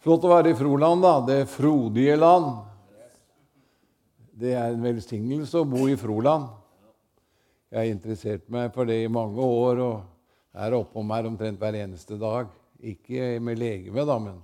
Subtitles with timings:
[0.00, 1.18] Flott å være i Froland, da.
[1.20, 2.54] Det frodige land.
[4.40, 6.46] Det er en velsignelse å bo i Froland.
[7.68, 11.76] Jeg har interessert meg for det i mange år og er oppom her omtrent hver
[11.82, 12.48] eneste dag.
[12.80, 14.38] Ikke med legeme, da, men,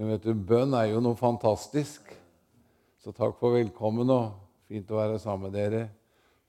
[0.00, 2.08] men vet du, bønn er jo noe fantastisk.
[3.04, 4.32] Så takk for velkommen, og
[4.64, 5.82] fint å være sammen med dere.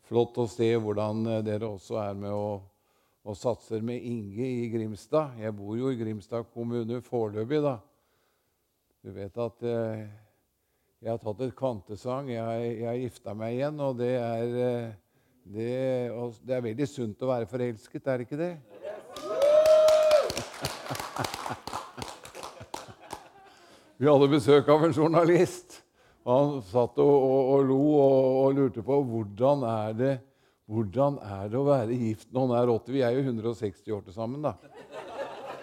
[0.08, 2.64] Flott å se hvordan dere også er med og,
[3.28, 5.36] og satser med Inge i Grimstad.
[5.44, 7.76] Jeg bor jo i Grimstad kommune foreløpig, da.
[9.06, 10.00] Du vet at eh,
[10.98, 12.26] jeg har tatt et kvantesang.
[12.34, 14.98] Jeg, jeg har gifta meg igjen, og det er, eh,
[15.54, 18.58] det, og det er veldig sunt å være forelsket, er det ikke det?
[24.02, 25.86] Vi hadde besøk av en journalist.
[26.26, 30.18] og Han satt og, og, og lo og, lurte på hvordan er, det,
[30.66, 32.90] hvordan er det å være gift når han er 80.
[32.98, 34.58] Vi er jo 160 år til sammen, da.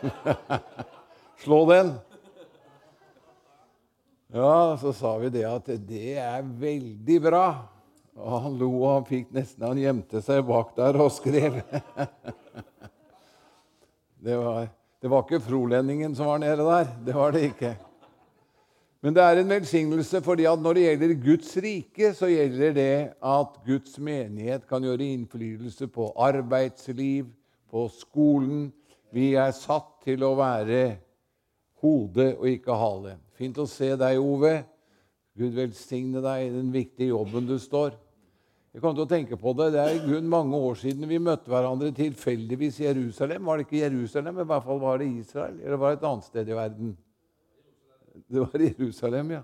[1.43, 1.91] Slå den!
[4.35, 7.47] Ja, så sa vi det at det er veldig bra.
[8.16, 11.61] Og han lo, og han fikk nesten Han gjemte seg bak der og skrev.
[14.23, 14.69] Det var,
[15.02, 16.91] det var ikke frolendingen som var nede der.
[17.02, 17.73] Det var det ikke.
[19.02, 22.95] Men det er en velsignelse, fordi at når det gjelder Guds rike, så gjelder det
[23.19, 27.27] at Guds menighet kan gjøre innflytelse på arbeidsliv,
[27.67, 28.69] på skolen.
[29.11, 30.85] Vi er satt til å være
[31.83, 33.16] hode og ikke hale.
[33.38, 34.61] Fint å se deg, Ove.
[35.38, 37.95] Gud velsigne deg i den viktige jobben du står.
[38.73, 41.21] Jeg kom til å tenke på Det Det er i grunn mange år siden vi
[41.21, 43.45] møtte hverandre tilfeldigvis i Jerusalem.
[43.45, 46.07] Var det ikke Jerusalem, men i hvert fall var det Israel, eller var det et
[46.09, 46.95] annet sted i verden?
[48.29, 49.43] Det var Jerusalem, ja.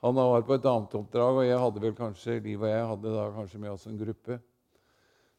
[0.00, 3.16] Han var på et annet oppdrag, og jeg hadde vel kanskje, Liv og jeg hadde
[3.16, 4.38] da kanskje med oss en gruppe.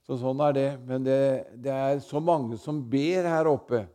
[0.06, 0.70] Så sånn er det.
[0.86, 1.22] Men det,
[1.62, 3.86] det er så mange som ber her oppe.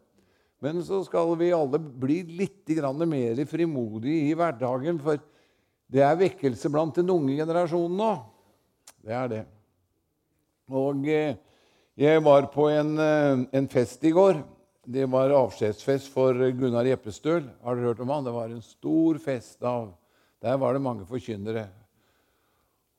[0.66, 2.72] Men så skal vi alle bli litt
[3.06, 5.20] mer frimodige i hverdagen, for
[5.86, 8.10] det er vekkelse blant den unge generasjonen nå.
[9.06, 9.44] Det er det.
[10.66, 11.38] Og eh,
[11.94, 14.42] jeg var på en, eh, en, fest i går.
[14.82, 17.46] Det var avskjedsfest for Gunnar Jeppestøl.
[17.62, 18.26] Har dere hørt om han?
[18.26, 19.62] Det var en stor fest.
[19.62, 19.92] av.
[20.42, 21.68] Der var det mange forkynnere.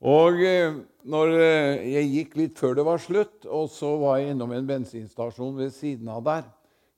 [0.07, 1.35] Og eh, når
[1.84, 5.75] jeg gikk litt før det var slutt, og så var jeg innom en bensinstasjon ved
[5.75, 6.47] siden av der,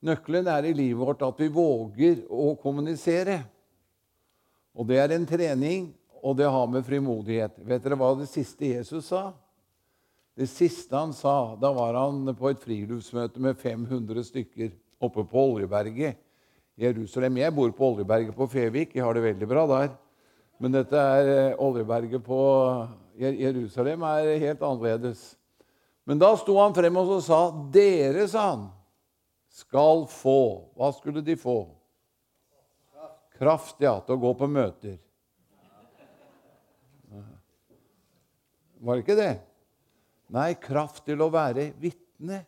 [0.05, 3.41] Nøkkelen er i livet vårt at vi våger å kommunisere.
[4.79, 5.89] Og det er en trening,
[6.23, 7.57] og det har med frimodighet.
[7.67, 9.29] Vet dere hva det siste Jesus sa?
[10.39, 14.71] Det siste han sa, da var han på et friluftsmøte med 500 stykker
[15.03, 16.15] oppe på Oljeberget
[16.79, 17.41] i Jerusalem.
[17.41, 18.95] Jeg bor på Oljeberget på Fevik.
[18.95, 19.91] Jeg har det veldig bra der.
[20.63, 22.39] Men dette er eh, Oljeberget på
[23.19, 25.33] Jerusalem er helt annerledes.
[26.07, 28.67] Men da sto han frem og sa, 'Dere', sa han
[29.59, 30.39] skal få
[30.77, 31.59] Hva skulle de få?
[33.39, 34.97] Kraft, ja, til å gå på møter.
[38.79, 39.33] Var det ikke det?
[40.31, 42.41] Nei, kraft til å være vitne.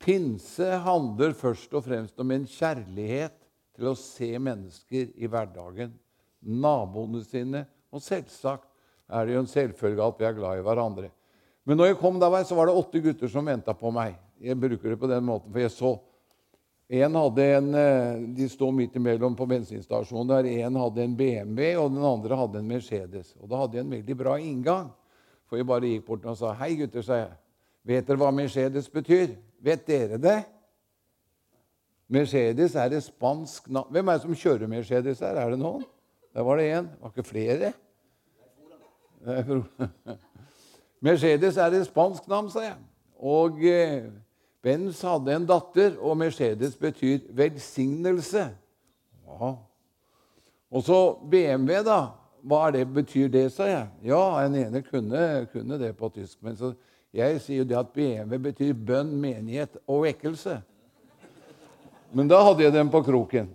[0.00, 3.34] Pinse handler først og fremst om en kjærlighet
[3.76, 5.92] til å se mennesker i hverdagen.
[6.40, 7.64] Naboene sine.
[7.92, 8.68] Og selvsagt
[9.08, 11.10] er det jo en selvfølge at vi er glad i hverandre.
[11.68, 14.16] Men når jeg kom der, så var det åtte gutter som venta på meg.
[14.40, 15.96] Jeg bruker det på den måten, for jeg så
[16.88, 20.28] en hadde en, eh, De står midt imellom på bensinstasjonen.
[20.28, 23.36] der En hadde en BMW, og den andre hadde en Mercedes.
[23.40, 24.90] Og Da hadde jeg en veldig bra inngang.
[25.46, 27.32] For jeg bare gikk bort og sa 'Hei, gutter', sa jeg.
[27.84, 30.44] 'Vet dere hva Mercedes betyr?' Vet dere det?
[32.08, 35.36] Mercedes er et spansk navn Hvem er det som kjører Mercedes her?
[35.36, 35.84] Er det noen?
[36.34, 36.88] Der var det én.
[37.00, 37.72] Var ikke flere?
[41.00, 42.76] Mercedes er et spansk navn, sa jeg.
[43.18, 44.04] Og eh,
[44.62, 48.48] Benz hadde en datter, og Mercedes betyr velsignelse.
[49.28, 49.50] Ja.
[50.70, 50.98] Og så
[51.30, 52.00] BMW, da.
[52.48, 53.86] Hva det, betyr det, sa jeg.
[54.08, 56.38] Ja, en ene kunne, kunne, det på tysk.
[56.44, 56.72] Men så,
[57.14, 60.58] jeg sier jo det at BMW betyr bønn, menighet og vekkelse.
[62.14, 63.50] Men da hadde jeg den på kroken.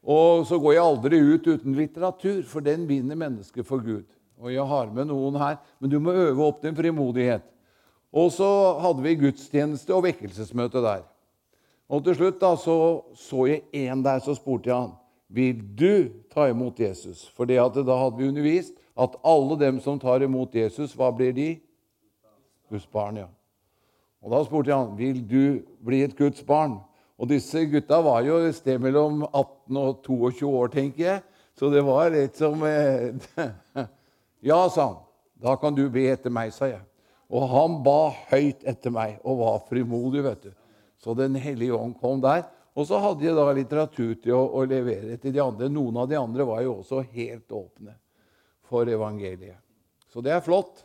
[0.00, 4.06] Og så går jeg aldri ut uten litteratur, for den binder mennesket for Gud.
[4.40, 7.44] Og jeg har med noen her, men du må øve opp din frimodighet.
[8.12, 8.48] Og så
[8.82, 11.04] hadde vi gudstjeneste og vekkelsesmøte der.
[11.90, 12.76] Og til slutt da, så,
[13.18, 14.96] så jeg en der, så spurte jeg han
[15.30, 17.28] vil du ta imot Jesus.
[17.36, 21.50] For da hadde vi undervist at alle dem som tar imot Jesus, hva blir de?
[22.70, 23.28] Guds barn, ja.
[24.20, 26.78] Og Da spurte jeg han, vil du bli et Guds barn.
[27.18, 31.22] Og disse gutta var jo et sted mellom 18 og 22 år, tenker jeg.
[31.56, 33.16] Så det var litt som eh,
[34.50, 35.00] Ja, sa han.
[35.40, 36.80] Da kan du be etter meg, sa jeg.
[37.30, 40.24] Og han ba høyt etter meg og var frimodig.
[40.24, 40.52] vet du.
[40.98, 42.44] Så Den hellige ånd kom der.
[42.74, 45.68] Og så hadde jeg da litteratur til å, å, levere til de andre.
[45.68, 47.96] Noen av de andre var jo også helt åpne
[48.66, 49.58] for evangeliet.
[50.10, 50.84] Så det er flott.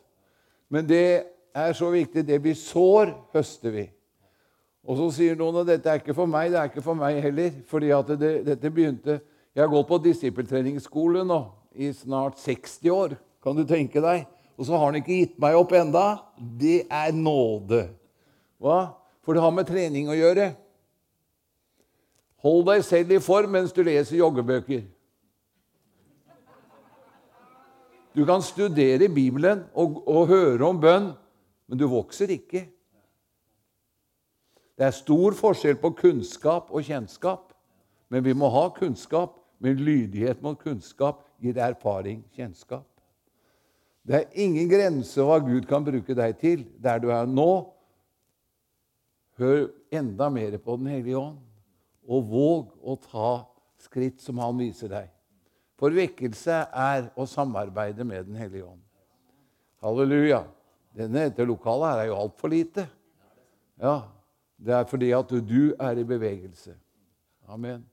[0.69, 2.25] Men det er så viktig.
[2.25, 3.85] Det vi sår, høster vi.
[4.85, 6.51] Og så sier noen at dette er ikke for meg.
[6.53, 7.53] Det er ikke for meg heller.
[7.69, 9.21] fordi at det, dette begynte...
[9.55, 11.37] Jeg har gått på disippeltreningsskole nå
[11.79, 13.13] i snart 60 år.
[13.39, 14.25] Kan du tenke deg?
[14.55, 16.05] Og så har han ikke gitt meg opp enda.
[16.35, 17.87] Det er nåde.
[18.61, 18.95] Hva?
[19.25, 20.51] For det har med trening å gjøre.
[22.45, 24.85] Hold deg selv i form mens du leser joggebøker.
[28.15, 31.09] Du kan studere Bibelen og, og høre om bønn,
[31.67, 32.63] men du vokser ikke.
[34.75, 37.51] Det er stor forskjell på kunnskap og kjennskap.
[38.11, 39.39] Men vi må ha kunnskap.
[39.59, 42.85] Men lydighet mot kunnskap gir erfaring, kjennskap.
[44.05, 47.65] Det er ingen grense hva Gud kan bruke deg til der du er nå.
[49.41, 51.39] Hør enda mer på Den hellige ånd,
[52.05, 53.31] og våg å ta
[53.81, 55.09] skritt som han viser deg.
[55.75, 58.83] For vekkelse er å samarbeide med Den hellige ånd.
[59.83, 60.45] Halleluja.
[60.95, 62.85] Denne, dette lokalet her er jo altfor lite.
[63.81, 64.05] Ja,
[64.55, 66.77] det er fordi at du er i bevegelse.
[67.51, 67.83] Amen.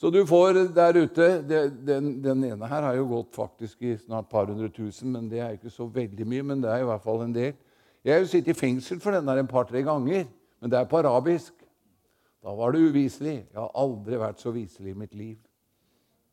[0.00, 4.30] Så du får der ute den, den, ene her har jo gått faktisk i snart
[4.30, 6.44] par hundre tusen, men det er ikke så veldig mye.
[6.48, 7.52] Men det er i hvert fall en del.
[8.00, 10.24] Jeg har jo sittet i fengsel for denne en par-tre ganger,
[10.56, 11.52] men det er på arabisk.
[12.40, 13.42] Da var det uviselig.
[13.42, 15.36] Jeg har aldri vært så viselig i mitt liv.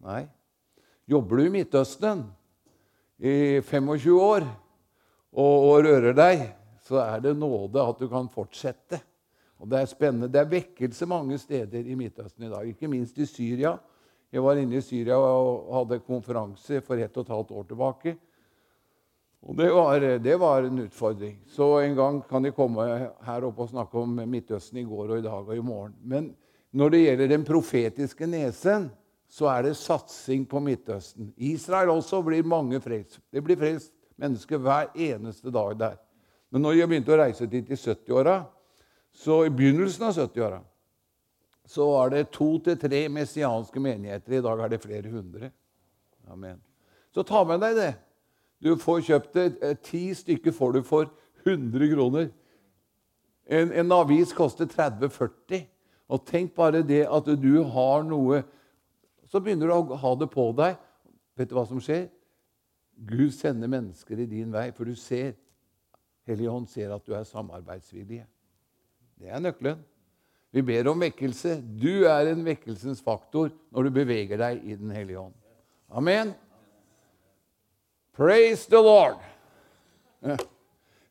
[0.08, 0.24] Nei.
[1.12, 2.24] Jobber du i Midtøsten
[3.20, 6.48] i 25 år og, og rører deg,
[6.88, 9.04] så er det nåde at du kan fortsette.
[9.59, 10.30] Og Det er spennende.
[10.30, 13.77] Det er vekkelse mange steder i Midtøsten i dag, ikke minst i Syria.
[14.31, 18.18] Jeg var inne i Syria og hadde konferanse for ett og et halvt år tilbake.
[19.48, 21.38] Og det var, det var, en utfordring.
[21.48, 22.83] Så en gang kan de komme
[23.24, 25.95] her oppe og snakke om Midtøsten i går og i dag og i morgen.
[26.03, 26.33] Men
[26.71, 28.89] når det gjelder den profetiske nesen,
[29.27, 31.31] så er det satsing på Midtøsten.
[31.38, 33.21] Israel også blir mange frelst.
[33.31, 35.98] Det blir frelst mennesker hver eneste dag der.
[36.51, 38.42] Men når jeg begynte å reise dit i 70-åra,
[39.18, 40.60] så i begynnelsen av 70-åra
[41.68, 44.38] så var det to til tre messianske menigheter.
[44.38, 45.50] I dag er det flere hundre.
[46.31, 46.62] Amen.
[47.12, 47.94] Så ta med deg det.
[48.64, 49.48] Du får kjøpt det.
[49.62, 51.10] Eh, ti stykker får du for
[51.44, 52.30] 100 kroner.
[53.48, 55.66] En, en avis koster 30-40.
[56.08, 58.46] Og tenk bare det at du har noe
[59.28, 60.78] Så begynner du å ha det på deg.
[61.36, 62.06] Vet du hva som skjer?
[62.96, 65.36] Gud sender mennesker i din vei, for du ser
[66.28, 68.22] Hellige ser at du er samarbeidsvillig.
[69.18, 69.80] Det er nøkkelen.
[70.54, 71.58] Vi ber om vekkelse.
[71.81, 75.36] Du er en vekkelsens faktor når du beveger deg i Den hellige ånd.
[75.90, 76.34] Amen.
[78.18, 79.19] Praise the Lord.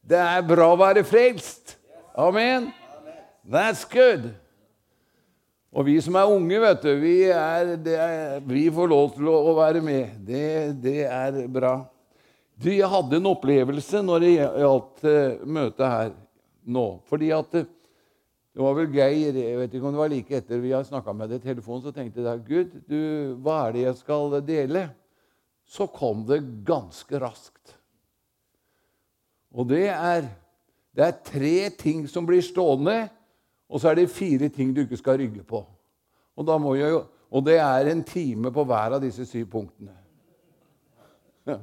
[0.07, 1.77] Det er bra å være frelst.
[2.17, 2.71] Amen.
[3.47, 4.33] That's good.
[5.77, 9.53] Og vi som er unge, vet du, vi, er, er, vi får lov til å,
[9.59, 10.15] være med.
[10.25, 10.47] Det,
[10.83, 11.75] det, er bra.
[12.57, 16.15] Du, jeg hadde en opplevelse når det gjaldt uh, møtet her
[16.65, 16.87] nå.
[17.11, 17.69] Fordi at uh,
[18.57, 21.13] det var vel Geir jeg vet ikke om det var like etter vi har snakka
[21.13, 23.01] med deg i telefonen, så tenkte jeg Gud, du,
[23.45, 24.87] hva er det jeg skal dele?
[25.69, 27.75] Så kom det ganske raskt.
[29.53, 30.25] Og det er,
[30.97, 33.11] det er tre ting som blir stående,
[33.69, 35.61] og så er det fire ting du ikke skal rygge på.
[36.41, 36.49] Og,
[36.81, 39.93] jeg, og det er en time på hver av disse syv punktene.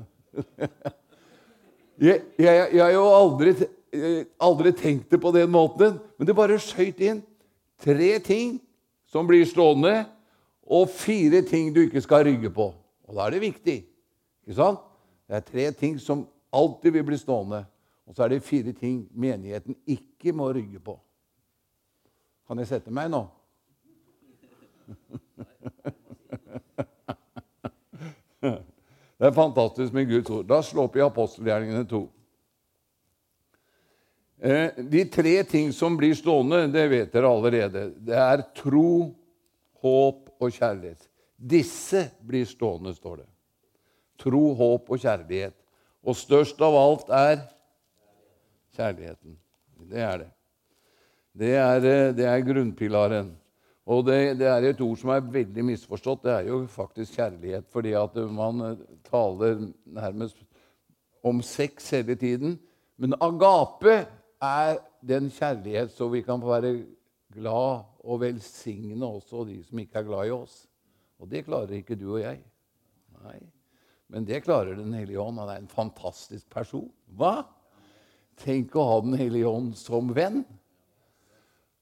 [2.02, 3.52] Jeg, jeg, jeg har jo aldri
[4.40, 7.22] aldri tenkt det på den måten, men det bare skøyt inn.
[7.84, 8.58] Tre ting
[9.10, 10.06] som blir stående,
[10.64, 12.72] og fire ting du ikke skal rygge på.
[13.08, 13.78] Og da er det viktig.
[14.46, 14.80] Ikke sant?
[15.28, 17.66] Det er tre ting som alltid vil bli stående.
[18.08, 21.00] Og så er det fire ting menigheten ikke må rygge på.
[22.48, 23.28] Kan jeg sette meg nå?
[29.24, 30.44] Det er fantastisk med Guds ord.
[30.44, 32.00] Da slår opp i apostelgjerningene 2.
[34.44, 37.86] Eh, de tre ting som blir stående, det vet dere allerede.
[37.96, 39.14] Det er tro,
[39.80, 41.06] håp og kjærlighet.
[41.40, 43.30] Disse blir stående, står det.
[44.20, 45.56] Tro, håp og kjærlighet.
[46.04, 47.38] Og størst av alt er
[48.76, 49.38] kjærligheten.
[49.88, 50.28] Det er det.
[51.34, 53.30] Det er, eh, det er grunnpilaren.
[53.88, 56.26] Og det, det, er et ord som er veldig misforstått.
[56.26, 60.44] Det er jo faktisk kjærlighet, fordi at man eh, taler nærmest
[61.24, 62.60] om sex hele tiden.
[63.00, 64.02] Men agape
[64.44, 66.76] er den kjærlighet så vi kan få være
[67.34, 70.64] glad og velsigne også de som ikke er glad i oss.
[71.24, 72.42] Og det klarer ikke du og jeg.
[73.24, 73.40] Nei.
[74.12, 75.40] Men det klarer Den hellige ånd.
[75.40, 76.90] Han er en fantastisk person.
[77.18, 77.46] Hva?
[78.38, 80.44] Tenk å ha Den hellige ånd som venn.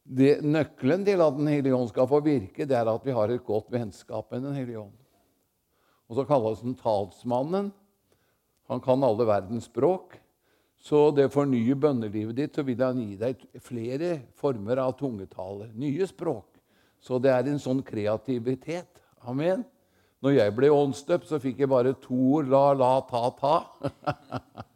[0.03, 3.29] det, Nøkkelen til at Den hellige ånd skal få virke, det er at vi har
[3.29, 4.97] et godt vennskap med Den hellige ånd.
[6.07, 7.71] Og så kalles den talsmannen.
[8.69, 10.20] Han kan alle verdens språk.
[10.81, 15.69] Så det fornyer bønnelivet ditt, så vil han gi deg flere former av tungetale.
[15.77, 16.47] Nye språk.
[17.01, 19.01] Så det er en sånn kreativitet.
[19.29, 19.63] Amen.
[20.21, 22.49] Når jeg ble åndsdøpt, så fikk jeg bare to ord.
[22.49, 23.55] La, la, ta, ta.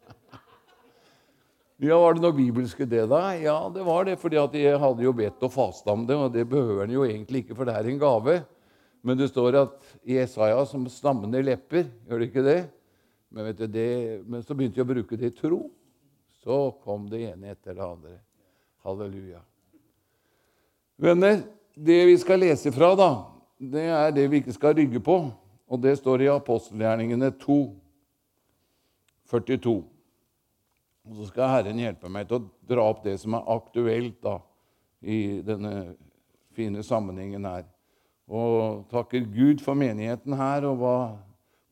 [1.83, 3.33] Ja, Var det noe bibelsk i det, da?
[3.35, 6.15] Ja, det var det, fordi jeg hadde jo bedt og fasta om det.
[6.15, 8.37] Og det behøver en jo egentlig ikke, for det er en gave.
[9.05, 11.89] Men det står at i Isaiah som stammende lepper.
[12.07, 12.61] Gjør det ikke det?
[13.35, 13.89] Men, du, det,
[14.23, 15.59] men så begynte jeg å bruke det i tro.
[16.45, 18.19] Så kom det ene etter det andre.
[18.85, 19.39] Halleluja.
[21.01, 21.39] Venner,
[21.73, 23.09] det vi skal lese fra, da,
[23.57, 25.17] det er det vi ikke skal rygge på.
[25.65, 27.57] Og det står i apostelgjerningene 2,
[29.33, 29.73] 42.
[31.05, 34.37] Og så skal Herren hjelpe meg til å dra opp det som er aktuelt da,
[35.01, 35.95] i denne
[36.53, 37.65] fine sammenhengen her.
[38.29, 40.97] Og takker Gud for menigheten her og hva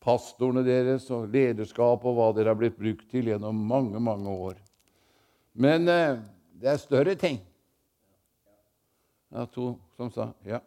[0.04, 4.60] pastorene deres og lederskap og hva dere har blitt brukt til gjennom mange, mange år.
[5.54, 6.20] Men eh,
[6.60, 7.40] det er større ting.
[9.34, 10.60] Ja, to som sa ja.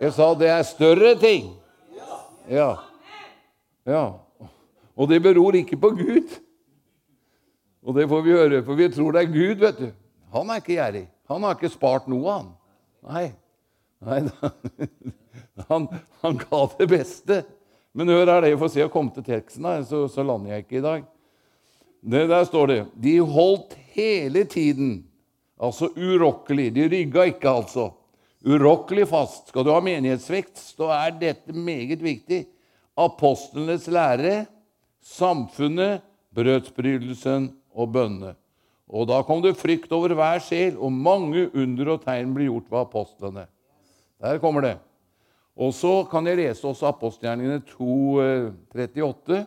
[0.00, 1.52] Jeg sa det er større ting.
[2.50, 2.70] Ja.
[3.86, 4.04] ja.
[4.96, 6.38] Og det beror ikke på Gud.
[7.80, 9.88] Og det får vi høre, for vi tror det er Gud, vet du.
[10.34, 11.06] Han er ikke gjerrig.
[11.30, 12.50] Han har ikke spart noe, han.
[13.08, 13.26] Nei.
[14.04, 14.20] Nei
[15.70, 15.88] han,
[16.24, 17.40] han ga det beste.
[17.94, 20.54] Men hør her, det, jeg får se å komme til teksten, her, så, så lander
[20.54, 21.06] jeg ikke i dag.
[22.00, 24.92] Det Der står det De holdt hele tiden,
[25.60, 26.70] altså urokkelig.
[26.76, 27.90] De rygga ikke, altså.
[28.46, 29.50] Urokkelig fast.
[29.50, 32.46] Skal du ha menighetsvekst, så er dette meget viktig.
[32.96, 34.46] Apostlenes lære,
[35.04, 36.00] samfunnet,
[36.36, 38.34] brødsbrytelsen og bønne.
[38.90, 42.70] Og da kom det frykt over hver sjel, og mange under og tegn ble gjort
[42.70, 43.44] ved apostlene.
[44.20, 44.76] Der kommer det.
[45.60, 49.40] Og så kan jeg lese også apostelgjerningene 2.38.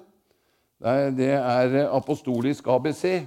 [1.17, 3.23] Det er apostolisk ABC.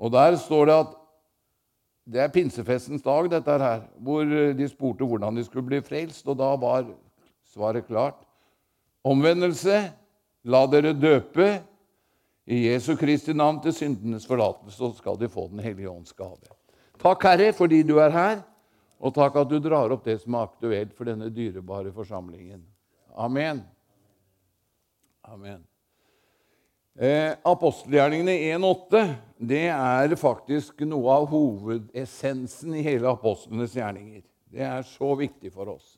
[0.00, 0.96] Og der står det at
[2.10, 4.24] det er pinsefestens dag, dette her, hvor
[4.56, 6.28] de spurte hvordan de skulle bli frelst.
[6.28, 6.84] Og da var
[7.48, 8.18] svaret klart.
[9.04, 9.92] Omvendelse,
[10.44, 11.48] la dere døpe
[12.50, 16.36] i Jesu Kristi navn til syndenes forlatelse, så skal de få Den hellige ånds gave.
[17.00, 18.40] Takk, Herre, fordi du er her,
[19.00, 22.60] og takk at du drar opp det som er aktuelt for denne dyrebare forsamlingen.
[23.16, 23.62] Amen.
[25.24, 25.62] Amen.
[27.00, 29.02] Eh, Apostelgjerningene 1,8
[29.38, 34.20] det er faktisk noe av hovedessensen i hele apostlenes gjerninger.
[34.50, 35.94] Det er så viktig for oss.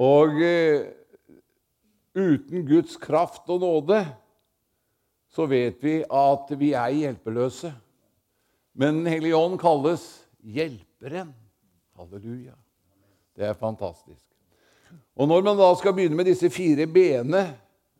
[0.00, 0.88] Og eh,
[2.16, 4.00] uten Guds kraft og nåde
[5.30, 7.74] så vet vi at vi er hjelpeløse.
[8.72, 10.06] Men Den hellige ånd kalles
[10.40, 11.34] hjelperen.
[12.00, 12.56] Halleluja.
[13.36, 14.24] Det er fantastisk.
[15.16, 17.44] Og Når man da skal begynne med disse fire b-ene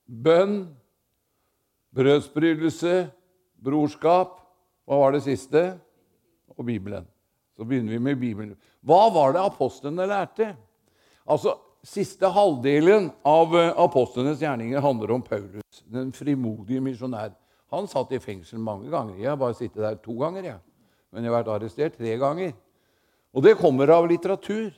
[0.08, 0.64] bønn,
[1.94, 3.10] brødsbrytelse,
[3.60, 4.38] brorskap
[4.88, 5.60] Hva var det siste?
[6.56, 7.04] Og Bibelen.
[7.54, 8.56] Så begynner vi med Bibelen.
[8.82, 10.48] Hva var det apostlene lærte?
[11.30, 17.30] Altså, Siste halvdelen av eh, apostlenes gjerninger handler om Paulus, den frimodige misjonær.
[17.72, 19.14] Han satt i fengsel mange ganger.
[19.16, 20.44] Jeg har bare sittet der to ganger.
[20.44, 20.58] Ja.
[21.08, 22.52] Men jeg har vært arrestert tre ganger.
[23.34, 24.72] Og det kommer av litteratur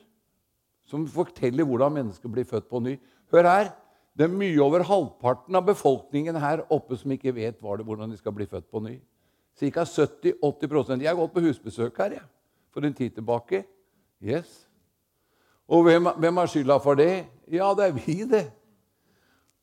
[0.88, 2.98] som forteller hvordan mennesker blir født på ny.
[3.32, 3.70] Hør her.
[4.12, 8.34] Det er mye over halvparten av befolkningen her oppe som ikke vet hvordan de skal
[8.36, 8.98] bli født på ny.
[9.56, 9.84] Ca.
[9.88, 12.26] 70-80% Jeg har gått på husbesøk her jeg,
[12.72, 13.62] for en tid tilbake.
[14.20, 14.66] Yes.
[15.68, 17.24] Og hvem, hvem har skylda for det?
[17.48, 18.44] Ja, det er vi, det.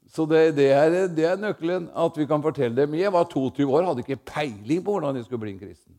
[0.10, 2.98] Så det, det, er, det, er, nøkkelen, at vi kan fortelle dem.
[2.98, 5.99] Jeg var 22 år, hadde ikke peiling på hvordan jeg skulle bli en kristen.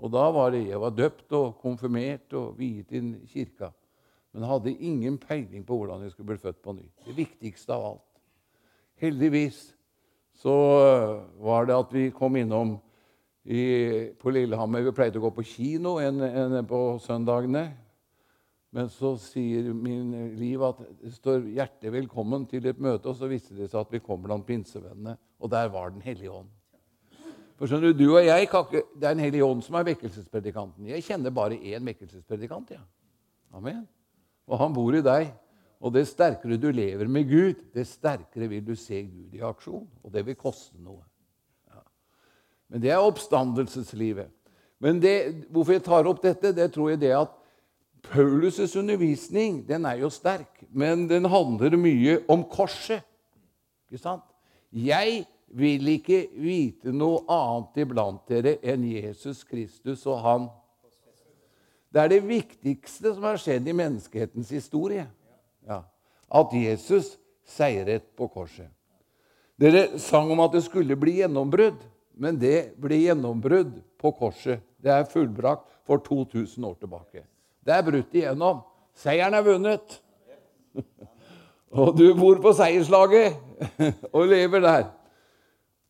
[0.00, 3.70] Og da var det, Jeg var døpt og konfirmert og viet inn i kirka.
[4.32, 6.86] Men hadde ingen peiling på hvordan jeg skulle bli født på ny.
[7.04, 8.22] Det viktigste av alt.
[9.00, 9.74] Heldigvis
[10.40, 10.54] så
[11.40, 12.78] var det at vi kom innom
[13.44, 14.84] i, på Lillehammer.
[14.86, 17.66] Vi pleide å gå på kino en, en, på søndagene.
[18.70, 23.26] Men så sier min liv at det står 'hjertelig velkommen' til et møte, og så
[23.26, 26.48] viste det seg at vi kom blant pinsevennene, og der var Den hellige ånd.
[27.60, 30.86] For skjønner du, du og jeg, ikke, Det er en hellig ånd som er vekkelsespredikanten.
[30.88, 32.72] Jeg kjenner bare én vekkelsespredikant.
[32.72, 32.80] Ja.
[33.52, 33.82] Amen.
[34.48, 35.34] Og han bor i deg.
[35.80, 39.84] Og det sterkere du lever med Gud, det sterkere vil du se Gud i aksjon.
[40.04, 41.04] Og det vil koste noe.
[41.68, 41.82] Ja.
[42.72, 44.32] Men det er oppstandelseslivet.
[44.80, 45.14] Men det,
[45.52, 47.36] hvorfor jeg tar opp dette, det tror jeg det at
[48.08, 53.04] Paulus' undervisning den er jo sterk, men den handler mye om korset.
[53.90, 54.24] Ikke sant?
[54.72, 60.48] Jeg vil ikke vite noe annet iblant dere enn Jesus Kristus og han
[61.90, 65.08] Det er det viktigste som har skjedd i menneskehetens historie.
[65.66, 65.80] Ja.
[66.30, 68.68] At Jesus seiret på korset.
[69.58, 71.82] Dere sang om at det skulle bli gjennombrudd,
[72.14, 74.62] men det ble gjennombrudd på korset.
[74.78, 77.24] Det er fullbrakt for 2000 år tilbake.
[77.66, 78.62] Det er brutt igjennom.
[78.94, 79.98] Seieren er vunnet.
[81.82, 83.36] Og du bor på seierslaget
[84.14, 84.88] og lever der.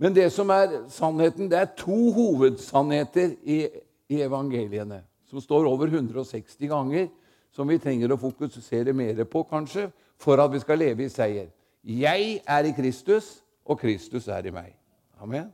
[0.00, 3.66] Men det som er sannheten, det er to hovedsannheter i,
[4.08, 7.10] i evangeliene som står over 160 ganger,
[7.52, 9.90] som vi trenger å fokusere mer på, kanskje,
[10.20, 11.50] for at vi skal leve i seier.
[11.84, 14.72] Jeg er i Kristus, og Kristus er i meg.
[15.20, 15.50] Amen.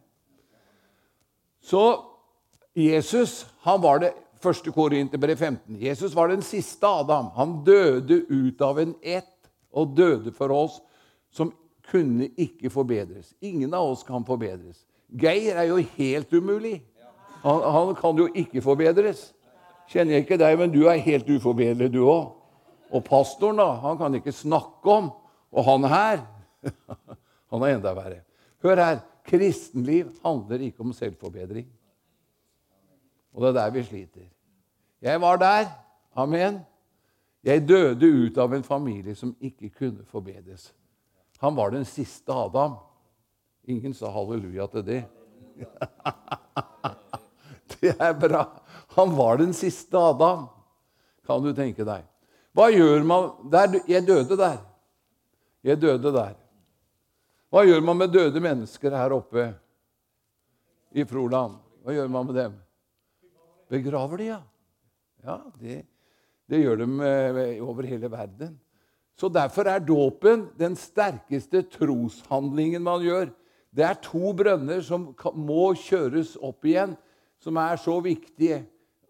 [1.60, 1.82] Så
[2.76, 5.76] Jesus han var det første Korinterbrev 15.
[5.80, 7.32] Jesus var den siste Adam.
[7.34, 9.32] Han døde ut av en ett
[9.74, 10.78] og døde for oss
[11.34, 11.50] som
[11.90, 13.34] kunne ikke forbedres.
[13.40, 14.84] Ingen av oss kan forbedres.
[15.08, 16.80] Geir er jo helt umulig.
[17.42, 19.30] Han, han kan jo ikke forbedres.
[19.90, 22.32] Kjenner jeg ikke deg, men du er helt uforbedret, du òg.
[22.90, 25.12] Og pastoren, da, han kan ikke snakke om.
[25.54, 26.24] Og han her
[27.52, 28.24] Han er enda verre.
[28.64, 28.96] Hør her.
[29.26, 31.66] Kristenliv handler ikke om selvforbedring.
[33.34, 34.26] Og det er der vi sliter.
[35.02, 35.70] Jeg var der.
[36.16, 36.60] Amen.
[37.44, 40.72] Jeg døde ut av en familie som ikke kunne forbedres.
[41.38, 42.76] Han var den siste Adam.
[43.66, 45.02] Ingen sa halleluja til det.
[47.80, 48.46] Det er bra.
[48.96, 50.46] Han var den siste Adam,
[51.26, 52.04] kan du tenke deg.
[52.56, 53.80] Hva gjør man der?
[53.90, 54.60] Jeg døde der.
[55.66, 56.36] Jeg døde der.
[57.52, 59.50] Hva gjør man med døde mennesker her oppe
[60.96, 61.58] i Froland?
[61.84, 62.56] Hva gjør man med dem?
[63.70, 64.40] Begraver de, ja.
[65.26, 65.80] Ja, det,
[66.46, 68.56] det gjør de eh, over hele verden.
[69.16, 73.30] Så Derfor er dåpen den sterkeste troshandlingen man gjør.
[73.72, 76.94] Det er to brønner som må kjøres opp igjen,
[77.40, 78.62] som er så viktige.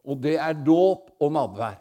[0.07, 1.81] Og det er dåp og nadvær.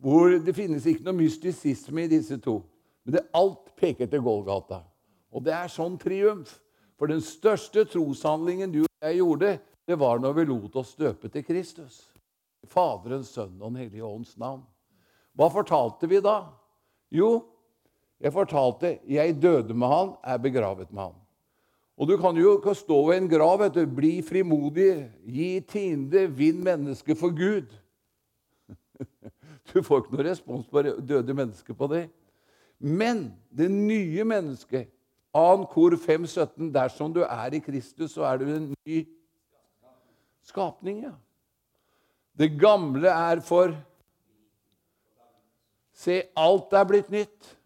[0.00, 2.60] Hvor det finnes ikke noe mystisisme i disse to.
[3.04, 4.80] Men det, alt peker til Golgata.
[5.30, 6.56] Og det er sånn triumf.
[6.98, 9.54] For den største troshandlingen du og jeg gjorde,
[9.88, 12.02] det var når vi lot oss døpe til Kristus.
[12.68, 14.64] Faderens, Sønnen og Den hellige ånds navn.
[15.38, 16.42] Hva fortalte vi da?
[17.10, 17.30] Jo,
[18.20, 21.16] jeg fortalte jeg døde med han, er begravet med han.
[22.00, 23.58] Og du kan jo ikke stå ved en grav.
[23.60, 27.68] vet du, Bli frimodig, gi tiende, vinn mennesket for Gud.
[29.70, 32.08] Du får ikke noe respons på døde mennesker på det.
[32.80, 34.88] Men det nye mennesket,
[35.36, 35.66] 2.
[35.70, 39.04] kor 5,17, dersom du er i Kristus, så er du en ny
[40.42, 41.04] skapning.
[41.04, 41.12] ja.
[42.34, 43.76] Det gamle er for
[46.00, 47.56] Se, alt er blitt nytt.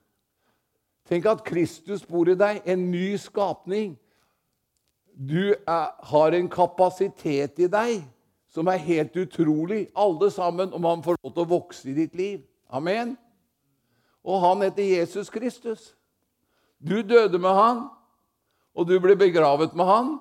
[1.07, 3.95] Tenk at Kristus bor i deg, en ny skapning.
[5.15, 8.01] Du er, har en kapasitet i deg
[8.55, 12.15] som er helt utrolig, alle sammen, om han får lov til å vokse i ditt
[12.19, 12.43] liv.
[12.71, 13.17] Amen.
[14.25, 15.93] Og han heter Jesus Kristus.
[16.79, 17.87] Du døde med han,
[18.75, 20.13] og du ble begravet med han,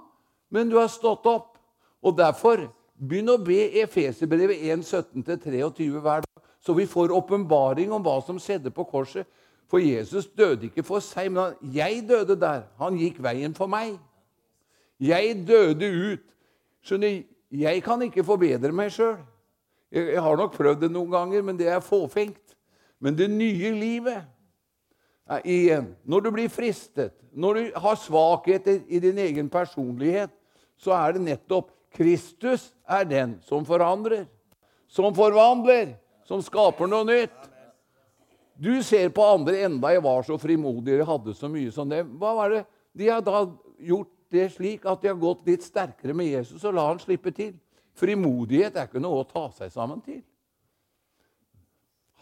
[0.53, 1.57] men du har stått opp.
[2.03, 8.21] Og derfor, begynn å be Efeserbrevet 1.17-23 hver dag, så vi får åpenbaring om hva
[8.23, 9.27] som skjedde på korset.
[9.67, 12.67] For Jesus døde ikke for seg, men jeg døde der.
[12.79, 13.97] Han gikk veien for meg.
[15.01, 16.25] Jeg døde ut.
[16.83, 19.17] Skjønner, jeg kan ikke forbedre meg sjøl.
[19.93, 22.55] Jeg, har nok prøvd det noen ganger, men det er fåfengt.
[23.03, 24.23] Men det nye livet
[25.27, 30.31] er igjen Når du blir fristet, når du har svakheter i din egen personlighet,
[30.77, 34.25] så er det nettopp Kristus er den som forandrer,
[34.89, 35.93] som forvandler,
[36.27, 37.49] som skaper noe nytt.
[38.53, 42.03] Du ser på andre enda jeg var så frimodig, jeg hadde så mye som det.
[42.21, 42.63] Hva var det?
[42.93, 43.47] De har da
[43.81, 47.33] gjort det slik at de har gått litt sterkere med Jesus og la han slippe
[47.35, 47.55] til.
[47.97, 50.21] Frimodighet er ikke noe å ta seg sammen til.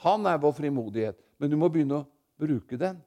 [0.01, 2.07] Han er vår frimodighet, men du må begynne å
[2.41, 2.97] bruke den.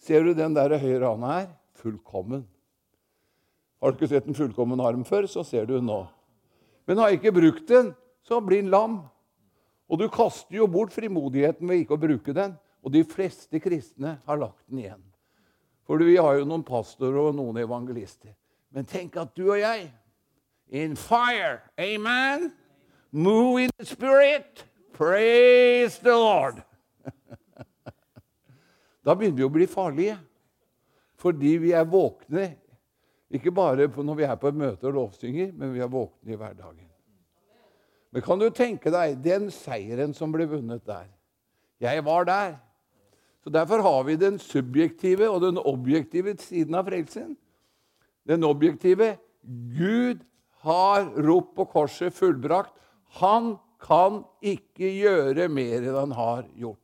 [0.00, 1.50] Ser du den der høyre hånda her?
[1.80, 2.42] Fullkommen.
[3.80, 6.02] Har du ikke sett en fullkommen arm før, så ser du den nå.
[6.88, 7.94] Men har jeg ikke brukt den,
[8.26, 8.98] så blir den lam.
[9.90, 12.54] Og du kaster jo bort frimodigheten ved ikke å bruke den.
[12.80, 15.02] Og de fleste kristne har lagt den igjen.
[15.84, 18.32] For vi har jo noen pastorer og noen evangelister.
[18.70, 19.90] Men tenk at du og jeg
[20.70, 22.52] In fire, amen,
[23.10, 26.62] move in the spirit, praise the Lord.
[29.02, 30.14] Da begynner vi å bli farlige.
[31.18, 32.52] Fordi vi er våkne,
[33.34, 36.89] ikke bare når vi er på møte og lovsynger, men vi er våkne i hverdagen.
[38.10, 41.06] Men kan du tenke deg den seieren som ble vunnet der?
[41.80, 42.56] Jeg var der.
[43.44, 47.38] Så Derfor har vi den subjektive og den objektive siden av frelsen
[48.30, 49.16] den objektive
[49.78, 50.20] Gud
[50.62, 52.74] har ropt på korset fullbrakt.
[53.20, 56.78] Han kan ikke gjøre mer enn han har gjort.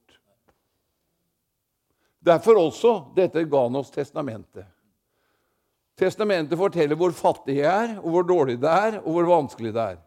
[2.26, 4.66] Derfor også dette ga han oss testamentet.
[5.96, 9.84] Testamentet forteller hvor fattig jeg er, og hvor dårlig det er, og hvor vanskelig det
[9.94, 10.00] er.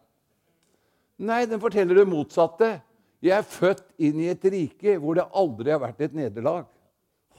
[1.20, 2.78] Nei, den forteller det motsatte.
[3.20, 6.64] Jeg er født inn i et rike hvor det aldri har vært et nederlag.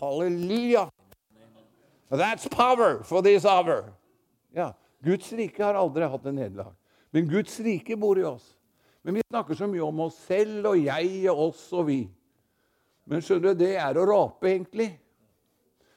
[0.01, 0.85] Halleluja!
[2.11, 3.93] That's power for this hour.
[4.53, 6.73] Ja, Guds rike har aldri hatt en nederlag.
[7.11, 8.51] Men Guds rike bor i oss.
[9.01, 12.01] Men vi snakker så mye om oss selv og jeg og oss og vi.
[13.09, 14.91] Men skjønner du, det er å rape, egentlig.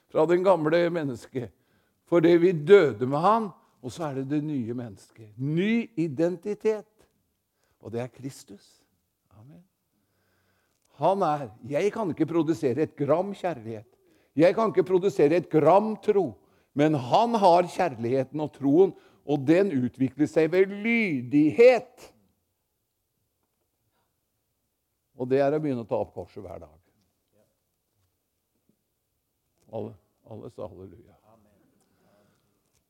[0.09, 1.53] Fra den gamle mennesket.
[2.09, 3.51] Fordi vi døde med han,
[3.85, 5.35] og så er det det nye mennesket.
[5.37, 6.89] Ny identitet.
[7.85, 8.65] Og det er Kristus.
[9.37, 9.61] Amen.
[11.01, 13.89] Han er Jeg kan ikke produsere et gram kjærlighet.
[14.37, 16.33] Jeg kan ikke produsere et gram tro.
[16.75, 18.95] Men han har kjærligheten og troen,
[19.25, 22.09] og den utvikler seg ved lydighet.
[25.15, 26.81] Og det er å begynne å ta opp korset hver dag.
[29.75, 29.95] Alle,
[30.31, 31.15] alle sa halleluja.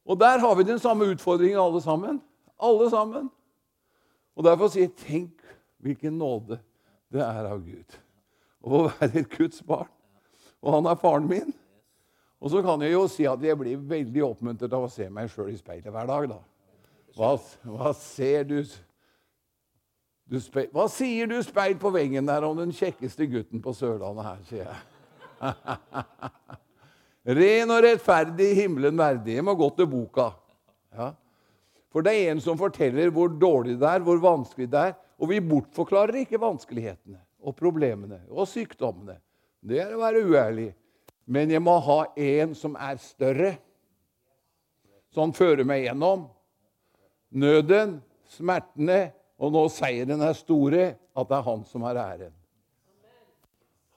[0.04, 2.20] Og der har vi den samme utfordringen, alle sammen.
[2.60, 3.28] Alle sammen.
[4.34, 5.44] Og derfor sier jeg tenk
[5.84, 6.58] hvilken nåde
[7.12, 8.00] det er av Gud
[8.64, 9.90] å være et Guds barn.
[10.64, 11.52] Og han er faren min.
[12.40, 15.30] Og så kan jeg jo si at jeg blir veldig oppmuntret av å se meg
[15.32, 16.26] sjøl i speilet hver dag.
[16.32, 16.40] da.
[17.14, 17.30] Hva,
[17.68, 18.58] hva ser du,
[20.28, 24.28] du speil, Hva sier du, speil på veggen der, om den kjekkeste gutten på Sørlandet
[24.28, 24.80] her, sier jeg.
[27.38, 29.38] Ren og rettferdig, himmelen verdig.
[29.38, 30.32] Jeg må gå til boka.
[30.92, 31.12] Ja.
[31.94, 34.96] For det er en som forteller hvor dårlig det er, hvor vanskelig det er.
[35.22, 39.20] Og vi bortforklarer ikke vanskelighetene og problemene og sykdommene.
[39.62, 40.72] Det er å være uærlig.
[41.30, 43.54] Men jeg må ha en som er større,
[45.14, 46.26] som fører meg gjennom
[47.38, 48.00] nøden,
[48.34, 52.34] smertene, og nå seieren er store, at det er han som har æren.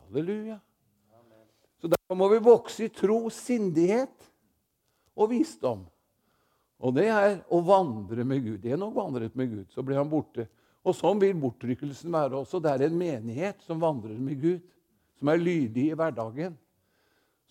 [0.06, 0.62] Halleluja.
[1.82, 4.30] Så Derfor må vi vokse i tro, sindighet
[5.18, 5.86] og visdom.
[6.78, 8.66] Og det er å vandre med Gud.
[8.78, 10.46] Nok vandret med Gud, så blir han borte.
[10.86, 12.62] Og sånn vil bortrykkelsen være også.
[12.64, 14.62] Det er en menighet som vandrer med Gud,
[15.18, 16.56] som er lydig i hverdagen.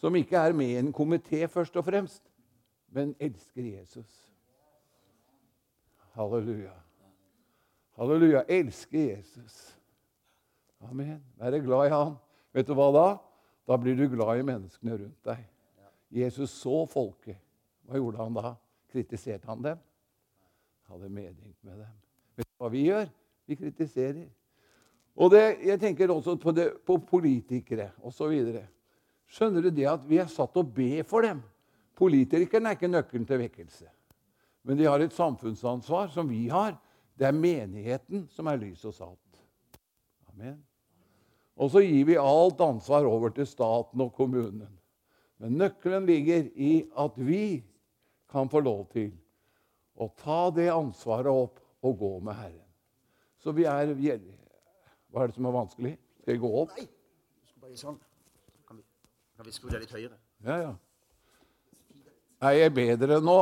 [0.00, 2.22] Som ikke er med i en komité, først og fremst,
[2.92, 4.08] men elsker Jesus.
[6.16, 6.74] Halleluja.
[7.98, 8.44] Halleluja.
[8.48, 9.76] Elsker Jesus.
[10.80, 11.20] Amen.
[11.40, 12.14] Være glad i han.
[12.54, 13.06] Vet du hva da?
[13.66, 15.42] Da blir du glad i menneskene rundt deg.
[16.14, 17.40] Jesus så folket.
[17.84, 18.54] Hva gjorde han da?
[18.96, 19.80] Kritiserte han dem?
[20.88, 21.96] Hadde medynk med dem.
[22.38, 23.10] Vet du hva vi gjør?
[23.46, 24.28] Vi kritiserer.
[25.16, 28.32] Og det, jeg tenker også på, det, på politikere osv.
[29.28, 31.42] Skjønner du det at vi er satt å be for dem?
[31.96, 33.90] Politikerne er ikke nøkkelen til vekkelse.
[34.64, 36.76] Men de har et samfunnsansvar som vi har.
[37.16, 39.40] Det er menigheten som er lys og salt.
[40.32, 40.58] Amen.
[41.56, 44.72] Og så gir vi alt ansvar over til staten og kommunen.
[45.40, 47.60] Men nøkkelen ligger i at vi
[48.30, 49.12] kan få lov til
[49.96, 52.64] å ta det ansvaret opp og gå med Herren.
[53.38, 55.92] Så vi er Hva er det som er vanskelig?
[56.20, 56.72] Skal jeg gå opp?
[56.76, 58.00] Nei, du skal bare gjøre sånn.
[58.66, 58.84] Kan vi,
[59.38, 60.18] kan vi skru deg litt høyere?
[60.44, 60.72] Ja, ja.
[62.42, 63.38] Er jeg bedre nå?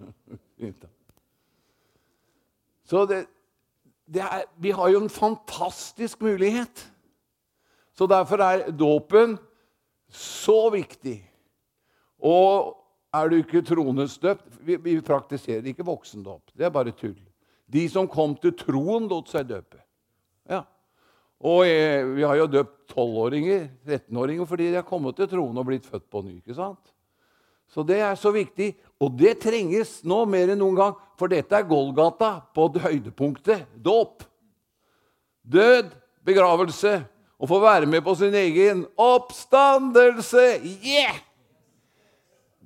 [0.58, 0.88] Fint, da.
[2.90, 3.20] Så det,
[4.10, 6.82] det er, vi har jo en fantastisk mulighet.
[7.94, 9.36] Så derfor er dåpen
[10.10, 11.20] så viktig.
[12.18, 12.79] Og
[13.14, 16.52] er du ikke tronesdøpt vi, vi praktiserer ikke voksendåp.
[16.54, 17.18] Det er bare tull.
[17.70, 19.78] De som kom til troen, lot seg døpe.
[20.50, 20.64] Ja.
[21.40, 25.68] Og eh, vi har jo døpt 12-åringer, 13-åringer, fordi de har kommet til troen og
[25.68, 26.40] blitt født på ny.
[26.40, 26.92] ikke sant?
[27.70, 28.72] Så det er så viktig.
[29.00, 33.70] Og det trenges nå mer enn noen gang, for dette er Golgata på høydepunktet.
[33.78, 34.26] Dåp.
[35.46, 35.94] Død,
[36.26, 36.98] begravelse,
[37.40, 40.46] og få være med på sin egen oppstandelse.
[40.84, 41.29] Yeah!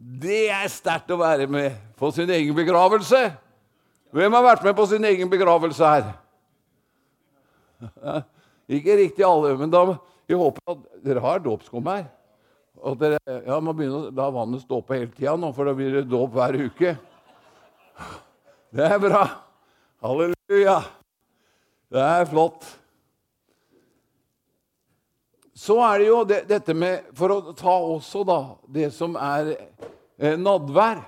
[0.05, 3.23] Det er sterkt å være med på sin egen begravelse.
[4.13, 6.11] Hvem har vært med på sin egen begravelse her?
[8.77, 9.81] Ikke riktig alle, men da,
[10.29, 12.05] jeg håper at dere har dåpskum her.
[12.85, 15.75] Og dere ja, må begynne å la vannet stå på hele tida nå, for da
[15.77, 16.95] blir det dåp hver uke.
[18.75, 19.23] Det er bra.
[20.03, 20.81] Halleluja.
[21.95, 22.67] Det er flott.
[25.55, 28.39] Så er det jo det, dette med For å ta også da
[28.75, 29.53] det som er
[30.19, 31.03] nadvær.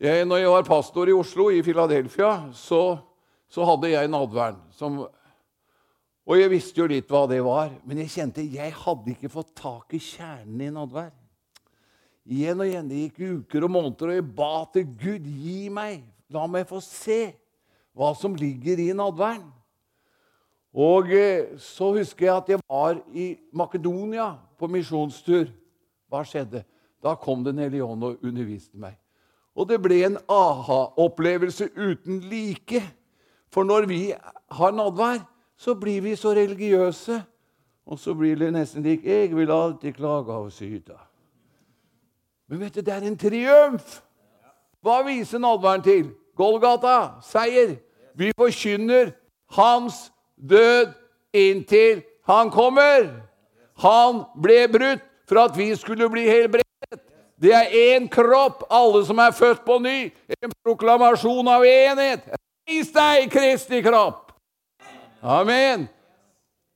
[0.00, 2.96] Jeg, når jeg var pastor i Oslo, i Philadelphia, så,
[3.48, 4.56] så hadde jeg nadværen.
[4.72, 5.02] Som,
[6.24, 9.52] og jeg visste jo litt hva det var, men jeg kjente jeg hadde ikke fått
[9.60, 11.10] tak i kjernen i nadvær.
[12.30, 12.88] Igjen og igjen.
[12.88, 16.80] Det gikk uker og måneder, og jeg ba til Gud gi meg, la meg få
[16.84, 17.20] se
[17.96, 19.48] hva som ligger i nadværen.
[20.70, 25.50] Og eh, så husker jeg at jeg var i Makedonia på misjonstur.
[26.08, 26.62] Hva skjedde?
[27.02, 28.98] Da kom Den hellige ånd og underviste meg.
[29.56, 32.82] Og det ble en aha-opplevelse uten like.
[33.50, 34.12] For når vi
[34.50, 35.24] har nadvær,
[35.56, 37.22] så blir vi så religiøse.
[37.86, 40.98] Og så blir det nesten lik 'Jeg vil alltid klage og syte'.
[42.48, 44.02] Men vet du, det er en triumf!
[44.82, 46.10] Hva viser nadværen til?
[46.36, 47.76] Golgata, seier.
[48.14, 49.12] Vi forkynner
[49.50, 50.12] hans
[50.48, 50.92] død
[51.32, 53.10] inntil han kommer.
[53.76, 56.69] Han ble brutt for at vi skulle bli helbredet.
[57.40, 60.10] Det er én kropp, alle som er født på ny.
[60.42, 62.26] En proklamasjon av enhet.
[62.68, 64.34] Reis deg, Kristi kropp!
[65.24, 65.86] Amen.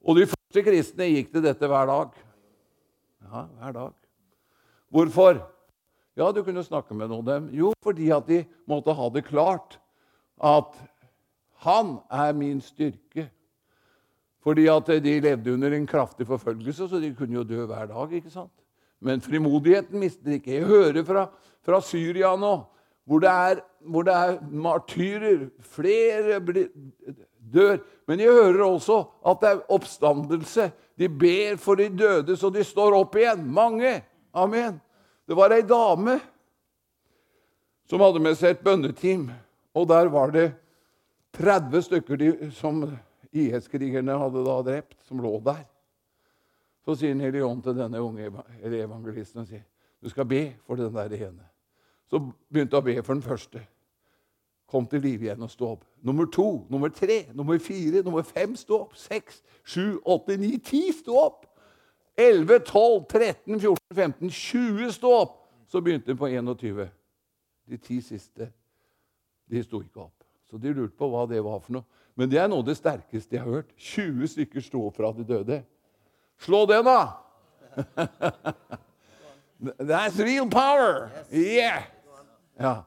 [0.05, 2.17] Og de første kristne gikk til dette hver dag.
[3.29, 3.93] Ja, hver dag.
[4.95, 5.43] Hvorfor?
[6.17, 7.53] Ja, du kunne snakke med noen av dem.
[7.53, 9.79] Jo, fordi at de måtte ha det klart
[10.41, 10.77] at
[11.65, 13.29] han er min styrke.
[14.45, 18.13] Fordi at de levde under en kraftig forfølgelse, så de kunne jo dø hver dag.
[18.13, 18.64] ikke sant?
[19.05, 20.55] Men frimodigheten mister ikke.
[20.57, 21.27] Jeg hører fra,
[21.65, 22.55] fra Syria nå,
[23.05, 25.43] hvor det, er, hvor det er martyrer.
[25.77, 26.71] Flere blir,
[27.53, 27.83] dør.
[28.09, 30.71] Men jeg hører også at det er oppstandelse.
[30.99, 33.45] De ber for de døde så de står opp igjen.
[33.45, 33.99] Mange.
[34.33, 34.81] Amen.
[35.29, 36.19] Det var ei dame
[37.89, 39.29] som hadde med seg et bønneteam.
[39.75, 40.49] Og der var det
[41.37, 42.85] 30 stykker de, som
[43.35, 45.65] IS-krigerne hadde da drept, som lå der.
[46.85, 48.29] Så sier Den hellige ånd til denne unge
[48.63, 49.65] evangelisten og sier,
[50.03, 51.47] du skal be for den der ene.
[52.11, 52.21] Så
[52.53, 53.63] begynte hun å be for den første.
[54.69, 55.85] Kom til live igjen og stå opp.
[56.03, 58.97] Nummer to, nummer tre, nummer fire, nummer fem, stå opp.
[58.97, 61.47] Seks, sju, åtte, ni, ti, stå opp.
[62.17, 65.41] 11, 12, 13, 14, 15, 20 stå opp.
[65.69, 66.89] Så begynte hun på 21.
[67.71, 68.51] De ti siste
[69.51, 70.25] de sto ikke opp.
[70.51, 72.03] Så de lurte på hva det var for noe.
[72.15, 73.73] Men det er noe av det sterkeste jeg har hørt.
[73.81, 75.63] 20 stykker sto opp fra de døde.
[76.43, 76.99] Slå det, da!
[79.79, 81.11] That's real power!
[81.31, 81.83] Yeah!
[82.59, 82.85] Ja.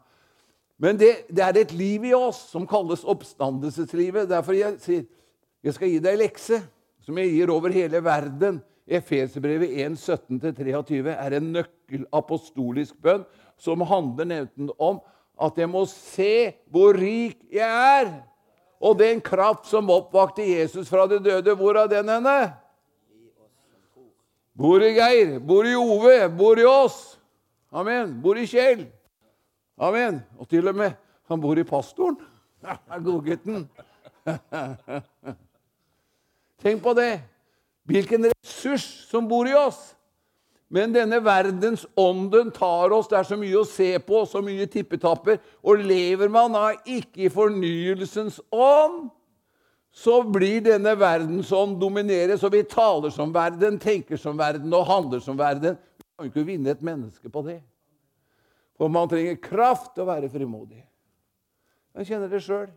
[0.78, 4.30] Men det, det, er et liv i oss som kalles oppstandelseslivet.
[4.30, 5.06] Derfor jeg sier
[5.66, 6.60] jeg skal gi deg lekse,
[7.04, 8.62] som jeg gir over hele verden.
[8.88, 13.26] Efeserbrevet 1.17-23 er en nøkkelapostolisk bønn
[13.60, 15.02] som handler nevnt om
[15.44, 18.14] at jeg må se hvor rik jeg er.
[18.78, 22.38] Og den kraft som oppvakte Jesus fra de døde, hvor er den henne?
[24.58, 27.18] Bor i Geir, bor i Ove, bor i oss.
[27.70, 28.16] Amen.
[28.22, 28.88] Bor i Kjell.
[29.78, 30.24] Amen.
[30.40, 30.96] Og til og med
[31.28, 32.18] han bor i pastoren.
[33.06, 33.68] Godgutten.
[36.64, 37.20] Tenk på det.
[37.88, 39.94] Hvilken ressurs som bor i oss.
[40.74, 43.08] Men denne verdens ånden tar oss.
[43.08, 45.38] Det er så mye å se på, så mye tippetapper.
[45.64, 49.08] Og lever man da ikke i fornyelsens ånd,
[49.98, 54.86] så blir denne verden som domineres, og vi taler som verden, tenker som verden og
[54.86, 55.74] handler som verden.
[55.98, 57.58] Vi kan ikke vinne et menneske på det.
[58.78, 60.84] For man trenger kraft til å være frimodig.
[61.98, 62.68] Jeg kjenner det sjøl.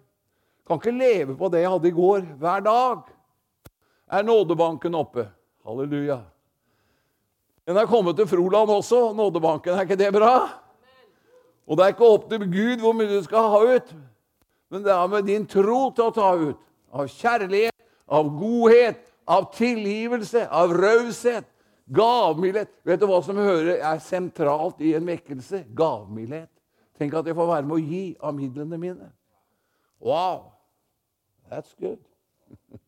[0.65, 3.13] Kan ikke leve på det jeg hadde i går, hver dag.
[4.17, 5.27] Er nådebanken oppe?
[5.69, 6.23] Halleluja.
[7.69, 9.77] Den er kommet til Froland også, nådebanken.
[9.77, 10.33] Er ikke det bra?
[11.69, 13.95] Og det er ikke opp til Gud hvor mye du skal ha ut,
[14.73, 16.67] men det er med din tro til å ta ut.
[16.91, 17.77] Av kjærlighet,
[18.11, 21.47] av godhet, av tilgivelse, av raushet.
[21.91, 22.71] Gavmildhet.
[22.87, 25.65] Vet du hva som hører er sentralt i en vekkelse?
[25.75, 26.51] Gavmildhet.
[26.99, 29.09] Tenk at jeg får være med å gi av midlene mine.
[30.03, 30.53] Wow!
[31.51, 31.99] That's good.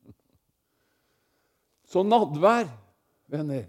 [1.91, 2.71] Så nadvær,
[3.29, 3.67] venner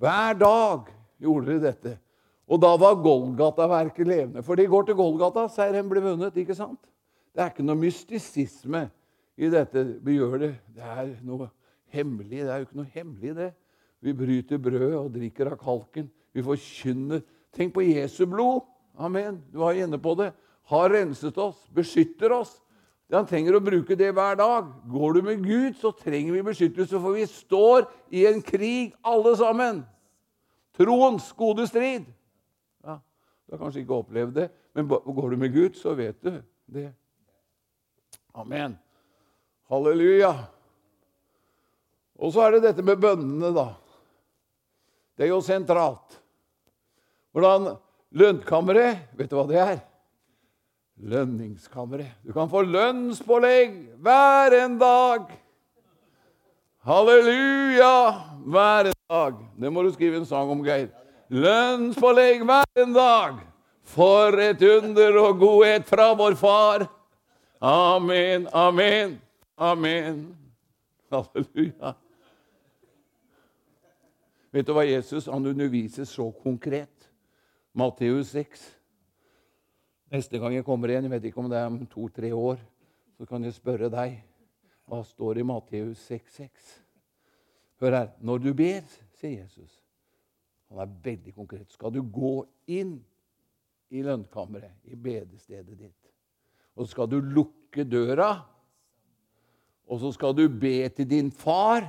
[0.00, 0.88] Hver dag
[1.22, 1.92] gjorde de dette.
[2.50, 4.42] Og da var Golgata-verket levende.
[4.42, 6.36] For de går til Golgata, seieren ble vunnet.
[6.36, 6.80] ikke sant?
[7.32, 8.88] Det er ikke noe mystisisme
[9.36, 9.84] i dette.
[10.04, 10.52] Vi gjør det.
[10.74, 11.48] Det er noe
[11.92, 12.42] hemmelig.
[12.42, 13.50] Det er jo ikke noe hemmelig, det.
[14.02, 16.10] Vi bryter brødet og drikker av kalken.
[16.34, 17.22] Vi forkynner.
[17.54, 18.64] Tenk på Jesu blod.
[18.98, 19.40] Amen.
[19.52, 20.32] Du var inne på det.
[20.72, 22.56] Har renset oss, beskytter oss.
[23.12, 24.70] Han trenger å bruke det hver dag.
[24.88, 29.34] Går du med Gud, så trenger vi beskyttelse, for vi står i en krig, alle
[29.36, 29.82] sammen.
[30.78, 32.06] Troens gode strid.
[32.80, 32.96] Ja,
[33.44, 36.40] Du har kanskje ikke opplevd det, men går du med Gud, så vet du
[36.72, 36.88] det.
[38.32, 38.78] Amen.
[39.70, 40.32] Halleluja.
[42.22, 43.68] Og så er det dette med bønnene, da.
[45.16, 46.18] Det er jo sentralt.
[47.32, 47.74] Hvordan
[48.12, 49.78] Lønnkammeret, vet du hva det er?
[51.02, 52.12] Lønningskammeret.
[52.22, 55.30] Du kan få lønnspålegg hver en dag.
[56.84, 57.94] Halleluja
[58.44, 59.40] hver en dag.
[59.56, 60.90] Det må du skrive en sang om, Geir.
[61.32, 63.40] Lønnspålegg hver en dag.
[63.88, 66.84] For et under og godhet fra vår Far.
[67.62, 69.16] Amen, amen,
[69.62, 70.24] amen.
[71.12, 71.94] Halleluja.
[74.52, 77.08] Vet du hva Jesus han underviser så konkret?
[77.72, 78.64] Matteus 6.
[80.12, 82.58] Neste gang jeg kommer igjen, jeg vet ikke om det er om to-tre år,
[83.16, 84.18] så kan jeg spørre deg
[84.90, 86.50] hva står i Matteus 6,6.
[87.80, 88.10] Hør her.
[88.20, 88.84] Når du ber,
[89.16, 89.78] sier Jesus
[90.72, 91.68] Han er veldig konkret.
[91.72, 92.94] Skal du gå inn
[93.92, 96.12] i lønnkammeret, i bedestedet ditt,
[96.80, 98.30] og skal du lukke døra,
[99.88, 101.86] og så skal du be til din far,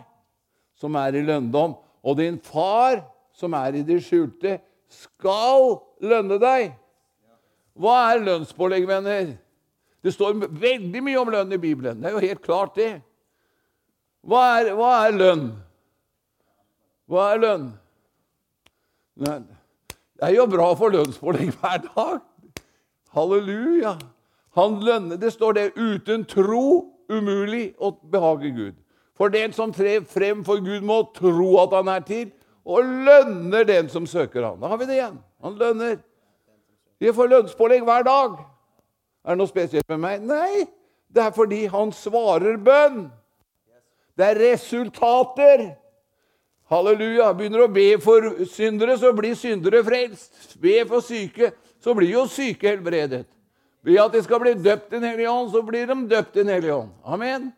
[0.75, 3.03] som er i lønndom, og din far,
[3.33, 4.57] som er i det skjulte,
[4.91, 6.73] skal lønne deg.
[7.73, 9.33] Hva er lønnspålegg, venner?
[10.03, 12.01] Det står veldig mye om lønn i Bibelen.
[12.01, 12.91] Det er jo helt klart, det.
[14.23, 15.47] Hva er, hva er lønn?
[17.09, 17.65] Hva er lønn?
[19.23, 19.39] Nei,
[20.19, 22.19] det er jo bra få lønnspålegg hver dag.
[23.13, 23.97] Halleluja.
[24.57, 28.79] Han lønner, Det står det uten tro umulig å behage Gud.
[29.17, 32.31] For den som trer frem for Gud, må tro at han er til,
[32.63, 34.59] og lønner den som søker han.
[34.61, 35.19] Da har vi det igjen.
[35.43, 35.97] Han lønner.
[37.03, 38.37] Vi får lønnspålegg hver dag.
[39.23, 40.23] Er det noe spesielt med meg?
[40.23, 40.65] Nei,
[41.11, 43.05] det er fordi han svarer bønn.
[44.17, 45.65] Det er resultater.
[46.71, 47.33] Halleluja.
[47.35, 50.55] Begynner å be for syndere, så blir syndere frelst.
[50.63, 51.51] Be for syke,
[51.83, 53.25] så blir jo syke helbredet.
[53.83, 56.39] Be at de skal bli døpt i Den hellige ånd, så blir de døpt i
[56.39, 56.91] Den hellige ånd.
[57.03, 57.51] Amen.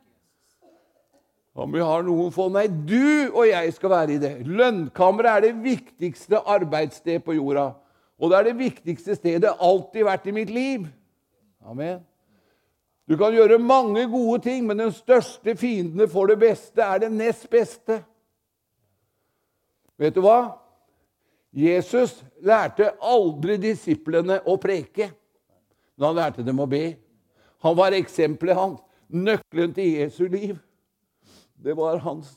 [1.55, 4.33] Om vi har noen få Nei, du og jeg skal være i det.
[4.43, 7.69] Lønnkammeret er det viktigste arbeidssted på jorda.
[8.19, 10.89] Og det er det viktigste stedet alltid vært i mitt liv.
[11.65, 12.01] Amen.
[13.05, 17.11] Du kan gjøre mange gode ting, men den største fienden for det beste er det
[17.13, 18.01] nest beste.
[20.01, 20.57] Vet du hva?
[21.55, 25.13] Jesus lærte aldri disiplene å preke
[25.97, 26.95] når han lærte dem å be.
[27.65, 28.81] Han var eksempelet hans.
[29.10, 30.58] Nøkkelen til Jesu liv.
[31.62, 32.31] Det var hans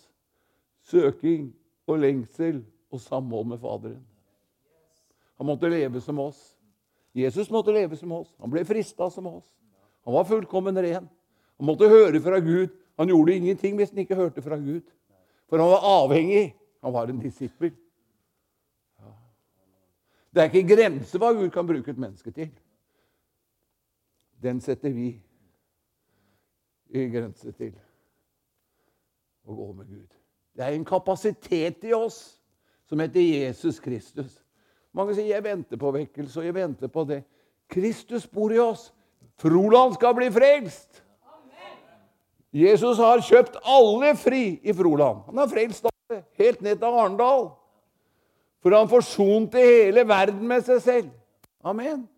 [0.89, 1.51] søking
[1.89, 4.05] og lengsel og samhold med Faderen.
[5.39, 6.39] Han måtte leve som oss.
[7.17, 8.31] Jesus måtte leve som oss.
[8.43, 9.47] Han ble frista som oss.
[10.05, 11.09] Han var fullkommen ren.
[11.59, 12.71] Han måtte høre fra Gud.
[12.99, 14.87] Han gjorde ingenting hvis han ikke hørte fra Gud.
[15.49, 16.53] For han var avhengig.
[16.83, 17.73] Han var en disippel.
[20.35, 22.51] Det er ikke grenser hva Gud kan bruke et menneske til.
[24.43, 25.11] Den setter vi
[26.89, 27.75] i grense til
[29.45, 30.15] å gå med Gud.
[30.57, 32.39] Det er en kapasitet i oss
[32.89, 34.45] som heter Jesus Kristus.
[34.93, 37.23] Mange sier 'jeg venter på vekkelse', og 'jeg venter på det'.
[37.69, 38.93] Kristus bor i oss.
[39.37, 41.05] Froland skal bli frelst.
[42.53, 45.23] Jesus har kjøpt alle fri i Froland.
[45.27, 47.51] Han har frelst alle, helt ned til Arendal.
[48.63, 51.11] For han forsonte hele verden med seg selv.
[51.65, 52.09] Amen.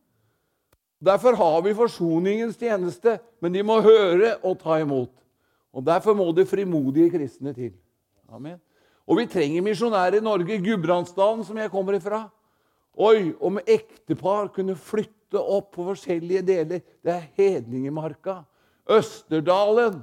[1.01, 5.13] Derfor har vi forsoningens tjeneste, men de må høre og ta imot.
[5.73, 7.73] Og Derfor må det frimodige kristne til.
[8.29, 8.59] Amen.
[9.09, 10.61] Og vi trenger misjonærer i Norge.
[10.61, 12.27] Gudbrandsdalen, som jeg kommer ifra.
[12.95, 16.83] Oi, om ektepar kunne flytte opp på forskjellige deler.
[17.03, 18.43] Det er Hedningemarka.
[18.91, 20.03] Østerdalen.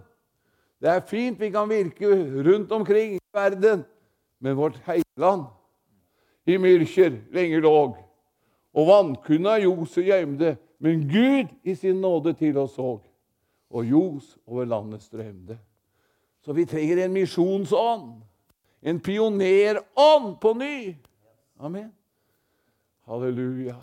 [0.82, 2.10] Det er fint vi kan virke
[2.46, 3.86] rundt omkring i verden,
[4.40, 5.48] men vårt heiland
[6.48, 7.96] i Myrkjer lenger låg,
[8.78, 10.06] og vannkunna ljos og
[10.78, 13.02] men Gud i sin nåde til oss såg,
[13.70, 15.58] og ljos over landet strømde.
[16.42, 18.22] Så vi trenger en misjonsånd,
[18.82, 20.96] en pionerånd på ny.
[21.60, 21.90] Amen.
[23.08, 23.76] Halleluja.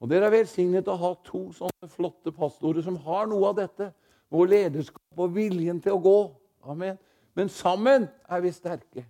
[0.00, 3.90] Og Dere er velsignet å ha to sånne flotte pastorer som har noe av dette.
[4.32, 6.18] Vår lederskap og viljen til å gå.
[6.66, 6.98] Amen.
[7.36, 9.06] Men sammen er vi sterke.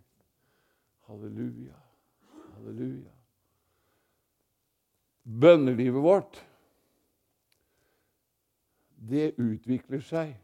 [1.09, 1.77] Halleluja.
[2.57, 3.13] Halleluja.
[5.27, 6.39] Bønnelivet vårt,
[9.07, 10.35] det utvikler seg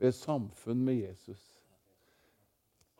[0.00, 1.40] ved samfunn med Jesus.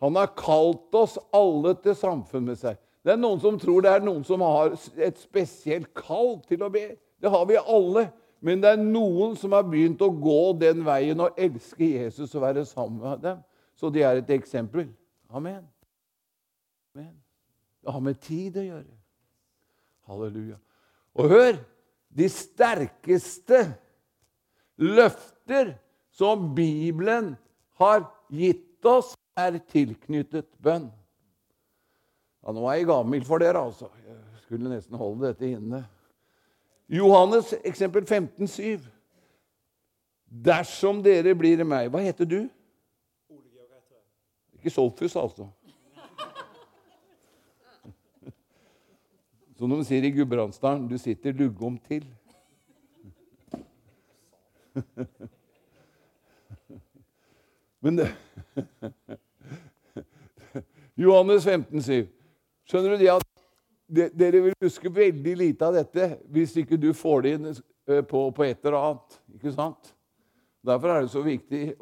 [0.00, 2.78] Han har kalt oss alle til samfunn med seg.
[3.04, 6.70] Det er noen som tror det er noen som har et spesielt kall til å
[6.72, 6.94] be.
[7.20, 8.08] Det har vi alle.
[8.40, 12.44] Men det er noen som har begynt å gå den veien og elske Jesus og
[12.46, 13.42] være sammen med dem.
[13.76, 14.88] Så det er et eksempel.
[15.28, 15.60] Amen.
[16.94, 17.12] Amen.
[17.80, 18.96] Det har med tid å gjøre.
[20.08, 20.56] Halleluja.
[21.20, 21.60] Og hør!
[22.10, 23.60] De sterkeste
[24.80, 25.74] løfter
[26.16, 27.34] som Bibelen
[27.80, 30.90] har gitt oss, er tilknyttet bønn.
[32.40, 33.88] Ja, Nå er jeg gammel for dere, altså.
[34.04, 35.84] Jeg skulle nesten holde dette inne.
[36.90, 38.80] Johannes eksempel 15, 7.
[40.30, 42.48] Dersom dere blir meg Hva heter du?
[44.58, 45.48] Ikke Solfus, altså.
[49.58, 52.04] Som de sier i Gudbrandsdalen, du sitter luggom til.
[57.80, 58.08] Men det
[61.00, 62.08] Johannes 15, 7.
[62.68, 63.26] Skjønner du det at
[63.90, 68.20] dere vil huske veldig lite av dette hvis ikke du får det inn eh, på,
[68.36, 69.16] på et eller annet.
[69.38, 69.94] Ikke sant?
[70.66, 71.78] Derfor er det så viktig Jeg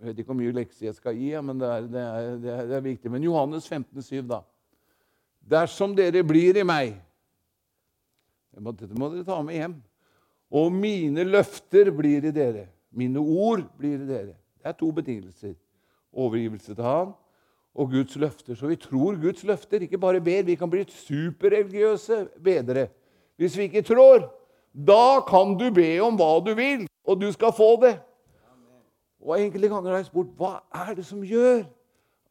[0.00, 2.64] vet ikke hvor mye lekser jeg skal gi, men det er, det, er, det, er,
[2.70, 3.12] det er viktig.
[3.12, 4.40] Men Johannes 15, 7, da.
[5.48, 6.96] Dersom dere blir i meg
[8.58, 9.76] Dette må dere ta med hjem.
[10.50, 12.66] Og mine løfter blir i dere.
[12.90, 14.34] Mine ord blir i dere.
[14.58, 15.54] Det er to betingelser.
[16.12, 17.12] Overgivelse til Han
[17.74, 18.54] og Guds løfter.
[18.54, 20.42] Så vi tror Guds løfter, ikke bare ber.
[20.42, 22.88] Vi kan bli superreligiøse bedre.
[23.36, 24.34] Hvis vi ikke tror,
[24.74, 27.98] da kan du be om hva du vil, og du skal få det.
[29.20, 31.66] Og enkelte ganger har jeg spurt hva er det som gjør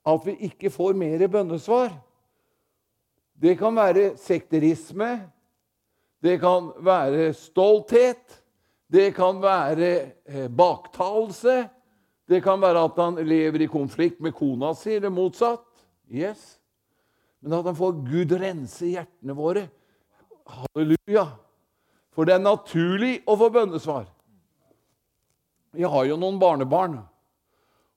[0.08, 1.92] at vi ikke får mer bønnesvar.
[3.42, 5.28] Det kan være sekterisme,
[6.24, 8.44] det kan være stolthet,
[8.92, 9.90] det kan være
[10.26, 11.68] eh, baktalelse,
[12.28, 15.64] det kan være at han lever i konflikt med kona si, eller motsatt.
[16.12, 16.58] Yes.
[17.42, 19.68] Men at han får Gud rense hjertene våre.
[20.48, 21.28] Halleluja.
[22.16, 24.08] For det er naturlig å få bønnesvar.
[25.78, 26.98] Jeg har jo noen barnebarn,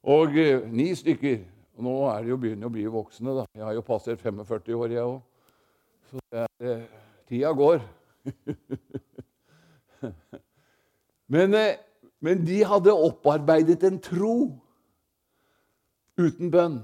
[0.04, 1.40] og eh, ni stykker.
[1.78, 3.32] Og nå er de jo begynner å bli voksne.
[3.38, 3.46] da.
[3.56, 5.22] Jeg har jo passert 45 år, jeg òg.
[6.10, 6.84] Så det er, eh,
[7.30, 7.80] tida går.
[11.34, 11.78] men, eh,
[12.20, 14.34] men de hadde opparbeidet en tro
[16.20, 16.80] uten bønn.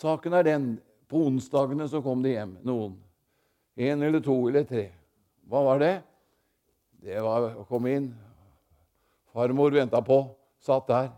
[0.00, 0.68] Saken er den
[1.10, 2.94] på onsdagene så kom de hjem, noen.
[3.80, 4.86] En eller to eller tre.
[5.50, 5.94] Hva var det?
[7.00, 8.10] Det var å komme inn.
[9.34, 10.22] Farmor venta på,
[10.62, 11.10] satt der.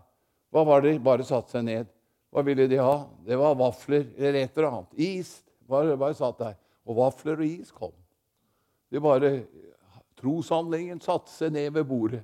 [0.52, 0.98] Hva var det?
[1.04, 1.88] Bare satte seg ned.
[2.32, 3.06] Hva ville de ha?
[3.24, 4.94] Det var vafler eller et eller annet.
[4.96, 5.32] Is.
[5.68, 6.56] Bare, bare satt der.
[6.88, 7.92] Og vafler og is kom.
[8.92, 9.32] De bare
[10.20, 12.20] Troshandlingen satte seg ned ved bordet.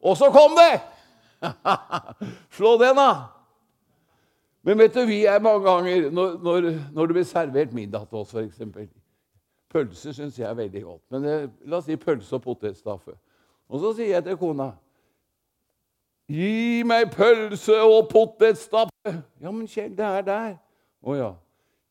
[0.00, 0.80] Og så kom det!
[2.56, 3.10] Slå den, da!
[4.62, 8.18] Men vet du, vi er mange ganger Når, når, når det blir servert middag til
[8.18, 8.90] oss, f.eks.
[9.70, 11.02] Pølse syns jeg er veldig godt.
[11.10, 11.34] Men det,
[11.64, 13.14] la oss si pølse og potetstaffe.
[13.70, 14.72] Og så sier jeg til kona
[16.30, 19.14] Gi meg pølse og potetstappe.
[19.42, 20.52] Ja, men Kjell, det er der.
[21.02, 21.30] Å ja.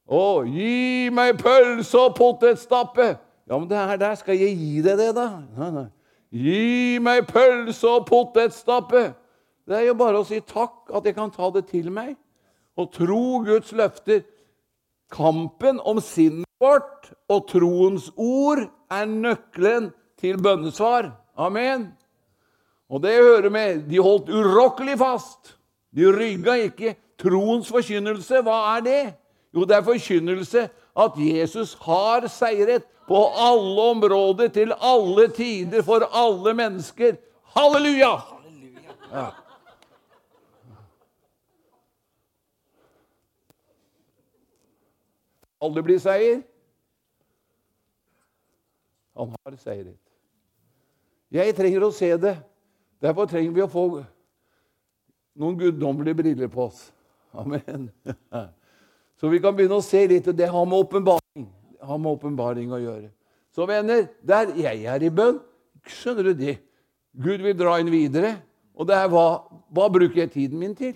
[0.09, 3.09] Å, gi meg pølse og potetstappe.
[3.49, 4.15] Ja, men det er der.
[4.15, 5.27] Skal jeg gi deg det, da?
[5.57, 5.87] Nei, nei.
[6.29, 9.07] Gi meg pølse og potetstappe.
[9.65, 12.13] Det er jo bare å si takk, at jeg kan ta det til meg.
[12.77, 14.21] Og tro Guds løfter.
[15.09, 19.89] Kampen om sinnet vårt og troens ord er nøkkelen
[20.21, 21.09] til bønnesvar.
[21.39, 21.87] Amen.
[22.89, 23.87] Og det hører med.
[23.89, 25.55] De holdt urokkelig fast.
[25.95, 26.93] De rygga ikke.
[27.19, 29.01] Troens forkynnelse, hva er det?
[29.55, 30.67] Jo, det er forkynnelse
[30.99, 37.15] at Jesus har seiret på alle områder, til alle tider, for alle mennesker.
[37.55, 38.11] Halleluja!
[39.09, 39.29] Ja.
[45.59, 46.43] Aldri blir seier.
[49.17, 49.97] Han har seiret.
[51.33, 52.37] Jeg trenger å se det.
[53.03, 53.83] Derfor trenger vi å få
[55.39, 56.87] noen guddommelige briller på oss.
[57.33, 57.89] Amen.
[59.19, 60.27] Så vi kan begynne å se litt.
[60.27, 63.09] og Det har med åpenbaring å gjøre.
[63.55, 65.39] Så venner, der jeg er i bønn,
[65.83, 66.59] skjønner du det?
[67.19, 68.37] Gud vil dra inn videre.
[68.79, 69.43] Og det er hva,
[69.75, 70.95] hva bruker jeg tiden min til?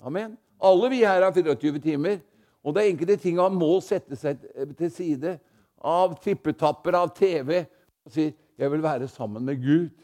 [0.00, 0.36] Amen.
[0.58, 2.22] Alle vi her har 24 timer.
[2.64, 4.40] Og det er enkelte ting han må sette seg
[4.78, 5.36] til side
[5.78, 7.66] av tippetapper, av TV,
[8.04, 9.94] og si 'Jeg vil være sammen med Gud'.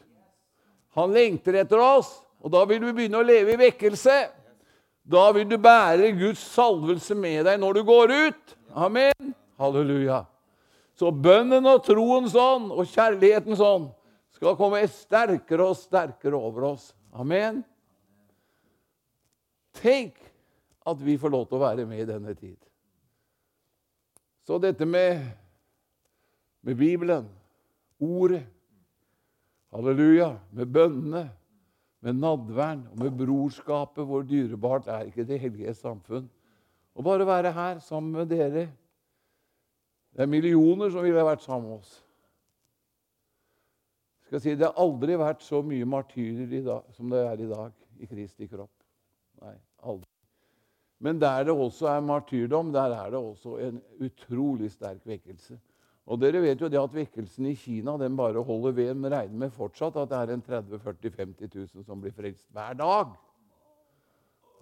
[0.95, 4.29] Han lengter etter oss, og da vil vi begynne å leve i vekkelse.
[5.05, 8.55] Da vil du bære Guds salvelse med deg når du går ut.
[8.73, 9.35] Amen.
[9.61, 10.23] Halleluja.
[10.97, 13.89] Så bønnen og troens ånd og kjærlighetens ånd
[14.35, 16.89] skal komme sterkere og sterkere over oss.
[17.13, 17.61] Amen.
[19.75, 20.17] Tenk
[20.85, 22.57] at vi får lov til å være med i denne tid.
[24.45, 25.21] Så dette med,
[26.65, 27.29] med Bibelen,
[27.95, 28.43] Ordet,
[29.71, 31.29] halleluja, med bønnene,
[32.05, 36.27] med nadvern og med brorskapet, hvor dyrebart er ikke det hellige samfunn.
[36.95, 38.67] Og bare være her sammen med dere.
[40.13, 41.95] Det er millioner som ville vært sammen med oss.
[44.21, 47.49] Jeg skal si, Det har aldri vært så mye martyrer dag, som det er i
[47.49, 48.73] dag i Kristi kropp.
[49.41, 50.09] Nei, aldri.
[50.99, 55.57] Men der det også er martyrdom, der er det også en utrolig sterk vekkelse.
[56.05, 58.93] Og dere vet jo det at Vekkelsen i Kina den bare holder ved.
[58.93, 62.45] Men regner med fortsatt at det er en 30 40 50 000 som blir frelst
[62.53, 63.15] hver dag.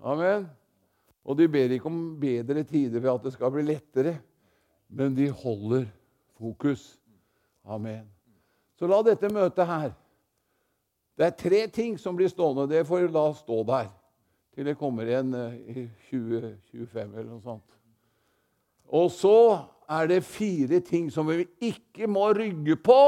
[0.03, 0.47] Amen.
[1.23, 4.17] Og de ber ikke om bedre tider ved at det skal bli lettere,
[4.89, 5.85] men de holder
[6.39, 6.99] fokus.
[7.63, 8.07] Amen.
[8.79, 9.91] Så la dette møtet her
[11.13, 12.65] Det er tre ting som blir stående.
[12.67, 13.91] Det får la stå der
[14.53, 17.77] til det kommer igjen eh, i 2025 eller noe sånt.
[18.93, 19.37] Og så
[19.93, 23.01] er det fire ting som vi ikke må rygge på,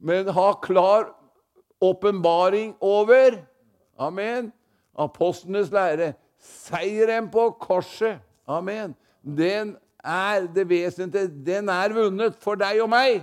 [0.00, 1.10] men ha klar
[1.80, 3.38] åpenbaring over.
[3.98, 4.52] Amen.
[4.98, 6.12] Apostlenes lære.
[6.40, 8.20] Seieren på korset.
[8.48, 8.94] Amen.
[9.22, 11.28] Den er det vesentlige.
[11.46, 13.20] Den er vunnet for deg og meg.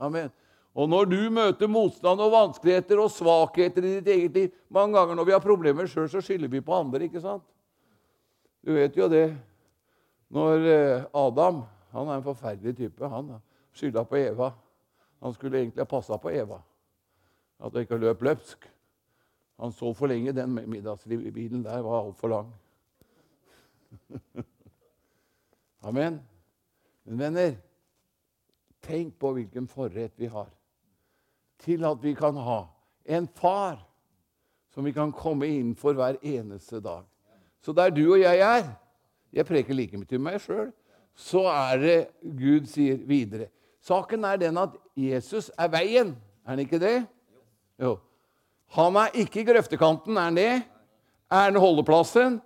[0.00, 0.32] Amen.
[0.74, 5.14] Og når du møter motstand og vanskeligheter og svakheter i ditt eget liv Mange ganger
[5.14, 7.04] når vi har problemer sjøl, så skylder vi på andre.
[7.06, 7.44] ikke sant?
[8.64, 9.28] Du vet jo det.
[10.34, 11.62] Når eh, Adam
[11.94, 13.08] Han er en forferdelig type.
[13.08, 13.36] Han
[13.72, 14.50] skylda på Eva.
[15.22, 16.58] Han skulle egentlig ha passa på Eva.
[17.62, 18.66] At hun ikke løp løpsk.
[19.62, 20.34] Han så for lenge.
[20.34, 22.50] Den middagsbilen der var altfor lang.
[25.88, 26.20] Amen.
[27.04, 27.56] Men venner,
[28.82, 30.50] tenk på hvilken forrett vi har
[31.64, 32.64] til at vi kan ha
[33.04, 33.78] en far
[34.74, 37.04] som vi kan komme inn for hver eneste dag.
[37.62, 38.72] Så der du og jeg er
[39.34, 40.68] Jeg preker like mye til meg sjøl.
[41.14, 43.48] Så er det Gud sier videre.
[43.84, 46.14] Saken er den at Jesus er veien.
[46.44, 46.96] Er han ikke det?
[47.80, 47.98] Jo.
[48.74, 50.16] Han er ikke grøftekanten.
[50.16, 50.50] Er han det?
[51.30, 52.40] Er han holdeplassen?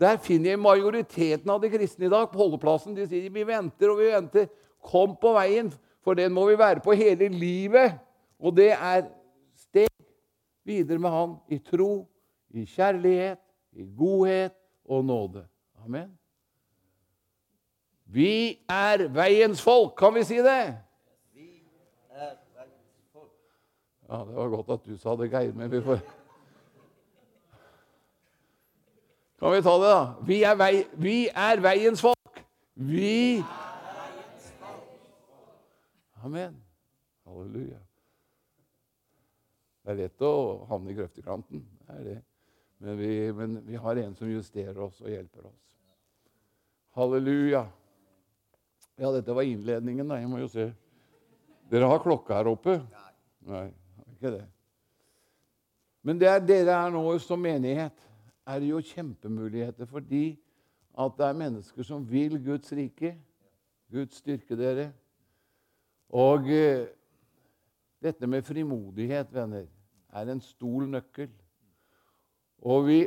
[0.00, 2.96] Der finner jeg majoriteten av de kristne i dag på holdeplassen.
[2.96, 4.48] De sier vi venter og vi venter.
[4.84, 5.70] Kom på veien,
[6.04, 7.94] for den må vi være på hele livet.
[8.40, 9.06] Og det er
[9.56, 9.88] steg
[10.66, 12.04] videre med Han i tro,
[12.52, 13.40] i kjærlighet,
[13.72, 14.54] i godhet
[14.84, 15.46] og nåde.
[15.84, 16.12] Amen.
[18.04, 19.94] Vi er veiens folk.
[19.98, 20.76] Kan vi si det?
[21.32, 21.48] Vi
[22.10, 23.32] er veiens folk.
[24.08, 25.52] Ja, Det var godt at du sa det, Geir.
[25.52, 26.00] Men vi får
[29.38, 30.04] Kan vi ta det, da?
[30.26, 30.84] Vi er, vei...
[30.92, 32.44] vi er veiens folk.
[32.74, 33.44] Vi
[36.24, 36.54] Amen.
[37.28, 37.76] Halleluja.
[39.84, 41.60] Det er lett å havne i grøftekanten.
[41.92, 42.22] Er.
[42.80, 45.60] Men men vi har en som justerer oss og hjelper oss.
[46.96, 47.66] Halleluja.
[48.96, 50.20] Ja, dette var innledningen, da.
[50.22, 50.68] Jeg må jo se.
[51.70, 52.76] Dere har klokka her oppe?
[53.48, 53.66] Nei,
[54.14, 54.44] ikke det.
[56.04, 57.96] Men det er dere er nå som menighet,
[58.44, 60.34] er det jo kjempemuligheter fordi
[61.00, 63.14] at det er mennesker som vil Guds rike.
[63.90, 64.90] Gud styrke dere.
[66.14, 66.86] Og eh,
[68.04, 69.66] dette med frimodighet, venner,
[70.14, 71.32] er en stor nøkkel.
[72.62, 72.98] Og vi,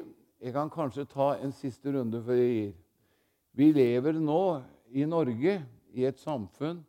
[0.41, 2.73] Jeg kan kanskje ta en siste runde før jeg gir.
[3.57, 4.61] Vi lever nå
[4.93, 5.55] i Norge
[5.95, 6.81] i et samfunn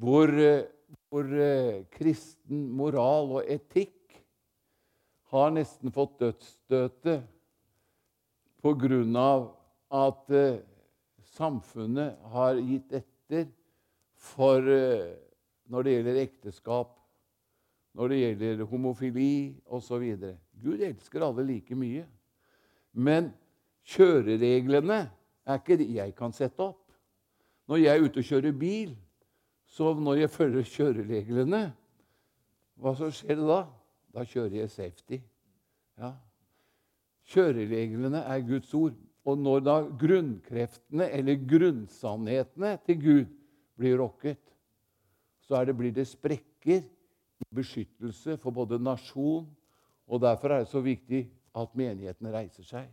[0.00, 0.64] hvor, eh,
[1.08, 4.16] hvor eh, kristen moral og etikk
[5.30, 7.28] har nesten fått dødsstøtet
[9.20, 9.44] av
[9.90, 10.62] at eh,
[11.36, 13.46] samfunnet har gitt etter
[14.20, 14.66] for
[15.70, 16.90] når det gjelder ekteskap,
[17.96, 20.02] når det gjelder homofili osv.
[20.60, 22.02] Gud elsker alle like mye.
[22.92, 23.30] Men
[23.86, 24.98] kjørereglene
[25.46, 26.89] er ikke de jeg kan sette opp.
[27.70, 28.96] Når jeg er ute og kjører bil,
[29.70, 31.60] så når jeg følger kjørereglene,
[32.80, 33.60] hva så skjer det da?
[34.10, 35.20] Da kjører jeg safety.
[36.00, 36.16] Ja.
[37.30, 38.98] Kjørereglene er Guds ord.
[39.22, 43.32] Og når da grunnkreftene, eller grunnsannhetene til Gud,
[43.78, 44.42] blir rokket,
[45.46, 49.46] så det, blir det sprekker i beskyttelse for både nasjon
[50.10, 52.90] Og derfor er det så viktig at menighetene reiser seg.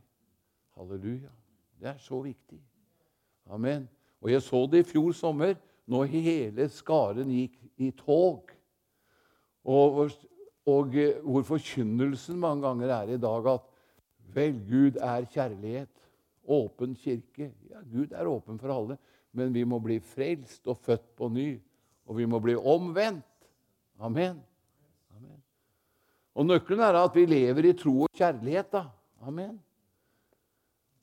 [0.78, 1.34] Halleluja.
[1.82, 2.62] Det er så viktig.
[3.50, 3.88] Amen.
[4.22, 5.56] Og jeg så det i fjor sommer,
[5.88, 8.50] når hele skaren gikk i tog.
[9.68, 10.10] Og,
[10.68, 13.70] og hvor forkynnelsen mange ganger er i dag at
[14.36, 15.94] vel, Gud er kjærlighet.
[16.48, 17.52] Åpen kirke.
[17.70, 18.98] Ja, Gud er åpen for alle,
[19.36, 21.50] men vi må bli frelst og født på ny.
[22.08, 23.26] Og vi må bli omvendt.
[24.00, 24.40] Amen.
[25.16, 25.40] Amen.
[26.38, 28.72] Og nøkkelen er at vi lever i tro og kjærlighet.
[28.72, 28.86] da.
[29.28, 29.58] Amen.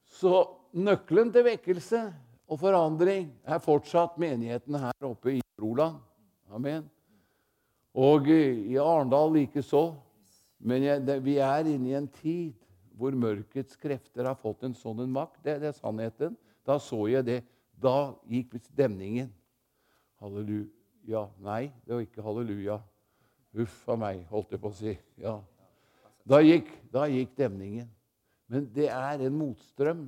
[0.04, 2.06] Så nøkkelen til vekkelse
[2.44, 5.96] og forandring er fortsatt menigheten her oppe i Froland.
[6.52, 6.84] Amen.
[7.94, 9.94] Og i Arendal likeså.
[10.64, 12.52] Men jeg, det, vi er inne i en tid
[12.94, 15.40] hvor mørkets krefter har fått en sånn makt.
[15.44, 16.36] Det, det er sannheten.
[16.66, 17.40] Da så jeg det.
[17.80, 19.32] Da gikk demningen.
[20.22, 21.26] Halleluja.
[21.44, 22.78] Nei, det var ikke halleluja.
[23.54, 24.94] Huff a meg, holdt jeg på å si.
[25.20, 25.36] Ja.
[26.26, 27.90] Da gikk, da gikk demningen.
[28.50, 30.06] Men det er en motstrøm,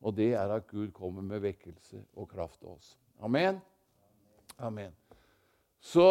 [0.00, 2.96] og det er at Gud kommer med vekkelse og kraft til oss.
[3.20, 3.58] Amen.
[4.58, 4.92] Amen.
[5.80, 6.06] Så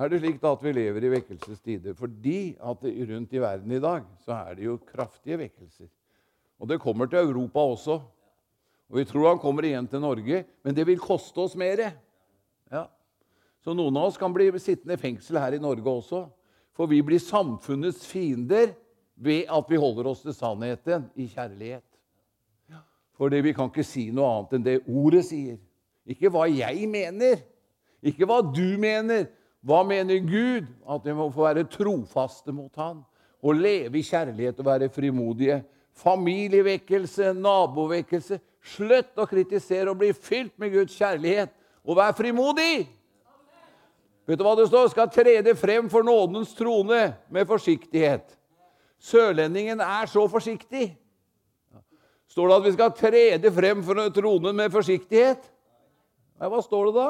[0.00, 1.96] er det slik at vi lever i vekkelsestider.
[1.96, 5.88] Fordi at rundt i verden i dag så er det jo kraftige vekkelser.
[6.60, 8.00] Og det kommer til Europa også.
[8.90, 11.92] Og vi tror han kommer igjen til Norge, men det vil koste oss mer.
[12.72, 12.84] Ja.
[13.62, 16.24] Så noen av oss kan bli sittende i fengsel her i Norge også.
[16.74, 18.72] For vi blir samfunnets fiender
[19.20, 21.84] ved at vi holder oss til sannheten i kjærlighet.
[23.20, 25.58] Fordi vi kan ikke si noe annet enn det ordet sier.
[26.08, 27.42] Ikke hva jeg mener,
[28.00, 29.28] ikke hva du mener.
[29.60, 30.70] Hva mener Gud?
[30.88, 33.02] At vi må få være trofaste mot Han
[33.40, 35.60] og leve i kjærlighet og være frimodige.
[36.00, 38.40] Familievekkelse, nabovekkelse.
[38.60, 41.52] Slutt å kritisere og bli fylt med Guds kjærlighet.
[41.84, 42.88] Og vær frimodig!
[44.28, 44.90] Vet du hva det står?
[44.92, 47.00] Skal trede frem for nådens trone
[47.32, 48.36] med forsiktighet.
[49.00, 50.90] Sørlendingen er så forsiktig.
[52.30, 55.42] Står det at vi skal trede frem for tronen med forsiktighet?
[56.40, 57.08] Nei, hva står det da?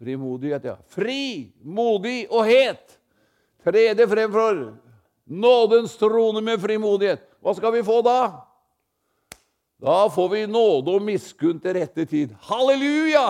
[0.00, 0.74] Frimodighet, ja.
[0.90, 2.96] Fri, modig og het.
[3.64, 4.64] Trede frem for
[5.24, 7.22] nådens trone med frimodighet.
[7.44, 8.18] Hva skal vi få da?
[9.84, 12.34] Da får vi nåde og miskunn til rette tid.
[12.48, 13.28] Halleluja!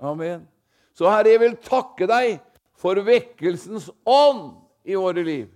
[0.00, 0.46] Amen.
[0.94, 2.38] Så Herre, jeg vil takke deg
[2.78, 4.54] for vekkelsens ånd
[4.86, 5.48] i våre liv.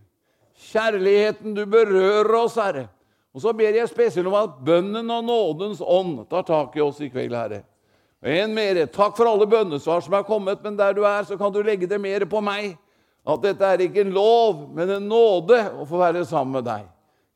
[0.59, 2.89] Kjærligheten du berører oss, Herre.
[3.35, 6.99] Og så ber jeg spesielt om at bønnen og nådens ånd tar tak i oss
[7.05, 7.63] i kveld, Herre.
[8.19, 8.81] En mer.
[8.91, 11.87] Takk for alle bønnesvar som er kommet, men der du er, så kan du legge
[11.87, 12.75] det mer på meg.
[13.29, 16.89] At dette er ikke en lov, men en nåde å få være sammen med deg.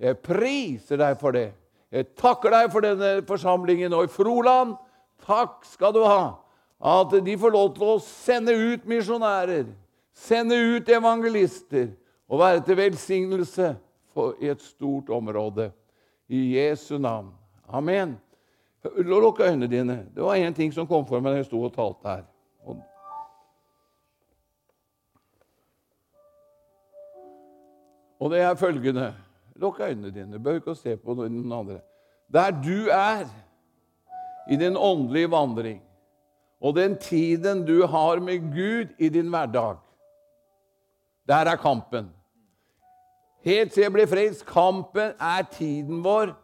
[0.02, 1.52] Jeg priser deg for det.
[1.92, 4.74] Jeg takker deg for denne forsamlingen og i Froland.
[5.22, 6.32] Takk skal du ha.
[6.82, 9.68] At de får lov til å sende ut misjonærer,
[10.16, 11.92] sende ut evangelister
[12.28, 13.76] og være til velsignelse
[14.40, 15.70] i et stort område.
[16.28, 17.32] I Jesu navn.
[17.68, 18.20] Amen.
[18.96, 20.06] Lukk øynene dine.
[20.14, 22.24] Det var én ting som kom for meg da jeg sto og talte her.
[28.22, 29.14] Og det er følgende
[29.56, 30.38] Lukk øynene dine.
[30.38, 31.80] Bør ikke se på noen andre.
[32.32, 33.26] Der du er
[34.50, 35.82] i din åndelige vandring,
[36.60, 39.76] og den tiden du har med Gud i din hverdag,
[41.28, 42.10] der er kampen.
[43.42, 44.44] Helt til jeg ble frelst.
[44.46, 46.34] Kampen er tiden vår.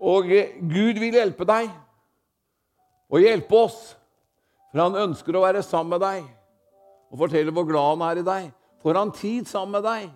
[0.00, 0.30] Og
[0.70, 1.70] Gud vil hjelpe deg
[3.10, 3.80] og hjelpe oss.
[4.70, 6.26] For han ønsker å være sammen med deg
[7.10, 8.50] og fortelle hvor glad han er i deg.
[8.80, 10.10] Får han tid sammen med deg?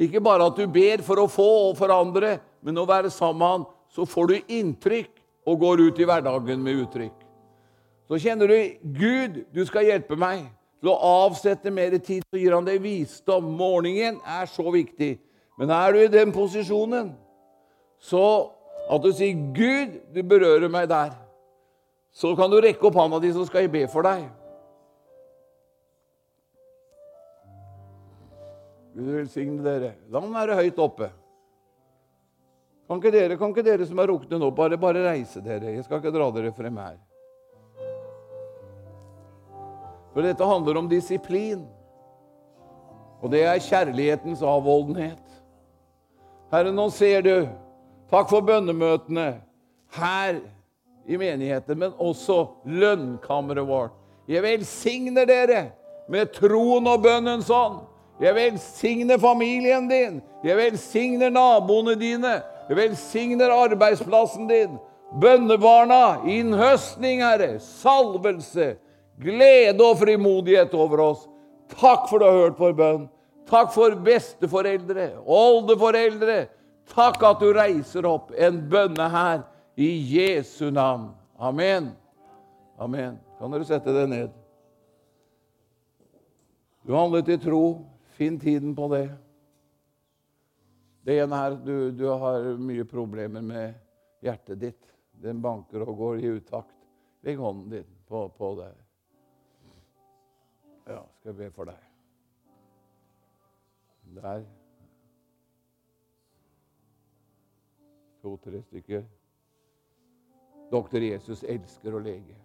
[0.00, 3.52] Ikke bare at du ber for å få og forandre, men å være sammen med
[3.52, 5.12] han, så får du inntrykk
[5.50, 7.26] og går ut i hverdagen med uttrykk.
[8.08, 8.56] Så kjenner du
[8.96, 10.48] Gud, du skal hjelpe meg
[10.80, 13.52] til å avsette mer tid, så gir han deg visdom.
[13.56, 15.18] Morgenen er så viktig.
[15.60, 17.12] Men er du i den posisjonen,
[18.00, 18.24] så
[18.90, 21.18] at du sier 'Gud, du berører meg der',
[22.10, 24.24] så kan du rekke opp hånda di, så skal jeg be for deg.
[28.96, 29.94] Gud velsigne dere.
[30.10, 31.10] La den være høyt oppe.
[32.88, 35.76] Kan ikke dere, kan ikke dere som rukket den opp, bare, bare reise dere?
[35.76, 36.96] Jeg skal ikke dra dere frem her.
[40.14, 41.66] For dette handler om disiplin.
[43.20, 45.22] Og det er kjærlighetens avholdenhet.
[46.50, 47.34] Herre, nå ser du.
[48.10, 49.28] Takk for bønnemøtene
[49.94, 50.40] her
[51.06, 53.94] i menigheten, men også lønnkammeret vårt.
[54.28, 55.62] Jeg velsigner dere
[56.10, 57.80] med troen og bønnens ånd.
[58.20, 60.20] Jeg velsigner familien din.
[60.44, 62.40] Jeg velsigner naboene dine.
[62.68, 64.76] Jeg velsigner arbeidsplassen din.
[65.20, 67.58] Bønnebarna, innhøstning, Herre.
[67.60, 68.74] Salvelse
[69.20, 71.26] glede og frimodighet over oss.
[71.76, 73.06] Takk for du har hørt vår bønn.
[73.50, 76.44] Takk for besteforeldre, oldeforeldre.
[76.90, 79.42] Takk at du reiser opp en bønne her
[79.78, 81.10] i Jesu navn.
[81.38, 81.92] Amen.
[82.78, 83.18] Amen.
[83.38, 84.36] Kan dere sette det ned?
[86.86, 87.64] Du handlet i tro.
[88.20, 89.06] Finn tiden på det.
[91.06, 93.78] Det ene her, du, du har mye problemer med
[94.20, 94.90] hjertet ditt.
[95.20, 96.76] Den banker og går i utakt.
[97.24, 98.72] Legg hånden din på, på det.
[101.20, 101.80] Skal jeg be for deg.
[104.16, 104.44] Der.
[108.22, 109.04] To-tre stykker.
[110.72, 112.38] Doktor Jesus elsker å lege.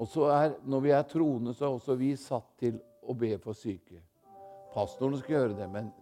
[0.00, 3.34] Og så er, Når vi er troende, så er også vi satt til å be
[3.42, 4.00] for syke.
[4.72, 5.92] Pastoren skal gjøre det, men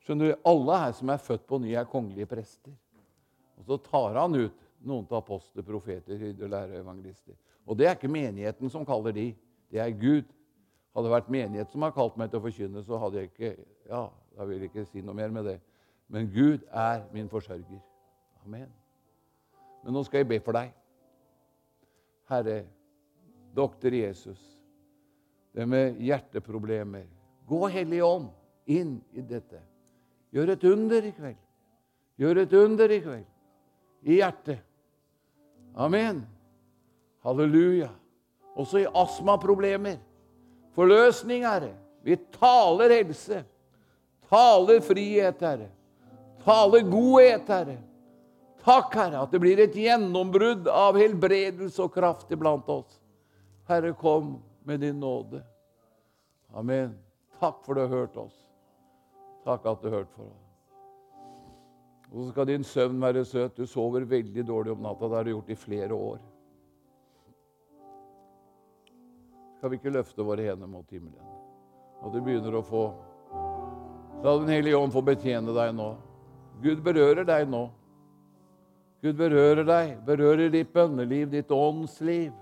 [0.00, 2.72] skjønner du, alle her som er født på ny, er kongelige prester.
[3.60, 7.36] Og så tar han ut noen til apostler, profeter, hyrder, lærere, evangelister.
[7.68, 9.34] Og det er ikke menigheten som kaller de.
[9.68, 10.30] Det er Gud.
[10.94, 13.52] Hadde det vært menighet som har kalt meg til å forkynne, så hadde jeg ikke
[13.90, 14.02] ja,
[14.36, 15.58] da vil jeg ikke si noe mer med det.
[16.10, 17.78] Men Gud er min forsørger.
[18.44, 18.68] Amen.
[19.84, 20.72] Men nå skal jeg be for deg.
[22.30, 22.64] Herre,
[23.54, 24.40] doktor Jesus,
[25.54, 27.08] det med hjerteproblemer
[27.50, 28.28] Gå, Hellige Ånd,
[28.70, 29.58] inn i dette.
[30.30, 31.38] Gjør et under i kveld.
[32.20, 33.24] Gjør et under i kveld.
[34.06, 34.60] I hjertet.
[35.74, 36.20] Amen.
[37.26, 37.88] Halleluja.
[38.54, 39.98] Også i astmaproblemer.
[40.76, 41.74] Forløsning, Herre.
[42.02, 43.44] Vi taler helse.
[44.30, 45.68] Taler frihet, Herre.
[46.44, 47.78] Taler godhet, Herre.
[48.64, 53.00] Takk, Herre, at det blir et gjennombrudd av helbredelse og kraft iblant oss.
[53.68, 54.36] Herre, kom
[54.68, 55.40] med din nåde.
[56.54, 56.94] Amen.
[57.40, 58.36] Takk for du har hørt oss.
[59.46, 60.46] Takk at du har hørt for oss.
[62.10, 63.56] Og så skal din søvn være søt.
[63.56, 65.08] Du sover veldig dårlig om natta.
[65.08, 66.18] Det har du gjort i flere år.
[69.60, 71.32] Skal vi ikke løfte våre hender mot himmelen?
[72.00, 72.86] Og du begynner å få
[74.24, 75.90] La Den hellige ånd få betjene deg nå.
[76.64, 77.66] Gud berører deg nå.
[79.04, 82.32] Gud berører deg, berører ditt bønneliv, ditt åndsliv.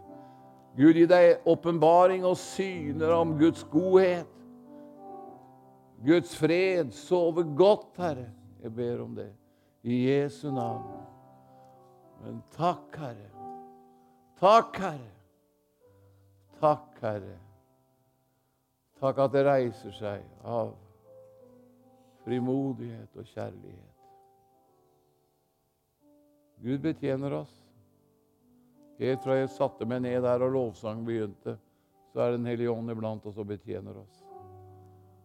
[0.78, 4.30] Gud gir deg åpenbaring og syner om Guds godhet.
[6.06, 6.94] Guds fred.
[6.94, 8.30] Sove godt, Herre.
[8.62, 9.32] Jeg ber om det.
[9.82, 10.86] I Jesu navn.
[12.22, 13.30] Men takk, Herre.
[14.38, 15.17] Takk, Herre.
[16.58, 17.36] Takk, Herre.
[18.98, 20.72] Takk at det reiser seg av
[22.24, 23.94] frimodighet og kjærlighet.
[26.58, 27.54] Gud betjener oss.
[28.98, 31.54] Helt fra jeg satte meg ned der og lovsangen begynte,
[32.12, 34.24] så er Den hellige ånd iblant oss og betjener oss.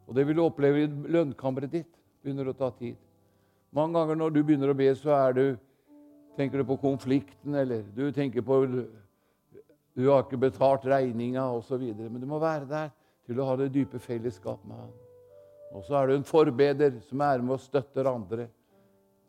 [0.06, 1.94] Og det vil du oppleve i lønnkammeret ditt.
[2.22, 2.96] Begynner å ta tid.
[3.74, 5.46] Mange ganger når du begynner å be, så er du
[6.34, 8.56] Tenker du på konflikten, eller du tenker på
[9.94, 11.84] Du har ikke betalt regninga, osv.
[11.96, 12.91] Men du må være der
[13.28, 14.94] til å ha det dype fellesskap med Han.
[15.74, 18.48] Og så er du en forbeder som er med og støtter andre.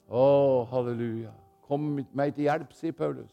[0.09, 0.25] Å,
[0.73, 1.33] halleluja.
[1.65, 3.33] Kom meg til hjelp, sier Paulus.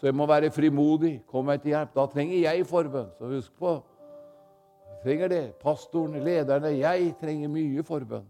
[0.00, 1.20] Så jeg må være frimodig.
[1.30, 1.94] Kom meg til hjelp.
[1.94, 3.12] Da trenger jeg forbønn.
[3.18, 3.76] Så husk på
[5.04, 5.44] trenger det.
[5.62, 6.74] Pastorene, lederne.
[6.78, 8.26] Jeg trenger mye forbønn.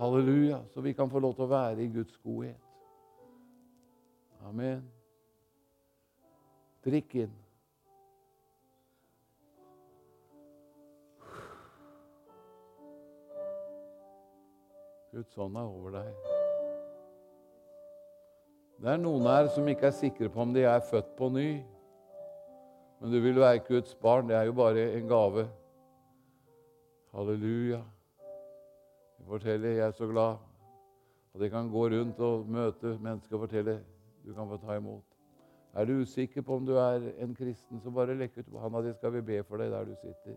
[0.00, 0.62] Halleluja.
[0.74, 2.60] Så vi kan få lov til å være i Guds godhet.
[4.46, 4.95] Amen.
[6.86, 7.32] Drikk inn.
[15.16, 16.10] Guds ånd er over deg.
[18.76, 21.48] Det er noen her som ikke er sikre på om de er født på ny.
[23.00, 24.28] Men du vil være Guds barn.
[24.28, 25.46] Det er jo bare en gave.
[27.16, 27.80] Halleluja.
[29.18, 30.36] Jeg forteller, jeg er så glad
[31.34, 33.80] at jeg kan gå rundt og møte mennesker og fortelle
[34.22, 35.05] du kan få ta imot.
[35.76, 38.94] Er du usikker på om du er en kristen, så bare lekk ut handa di,
[38.96, 40.36] skal vi be for deg der du sitter.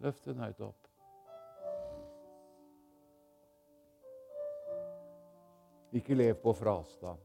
[0.00, 0.86] Løft den høyt opp.
[5.92, 7.20] Ikke lev på frastand.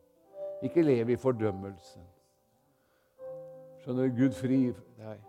[0.63, 2.03] Ikke lev i fordømmelsen.
[3.79, 4.17] Skjønner du?
[4.17, 4.57] Gud fri
[4.97, 5.21] deg.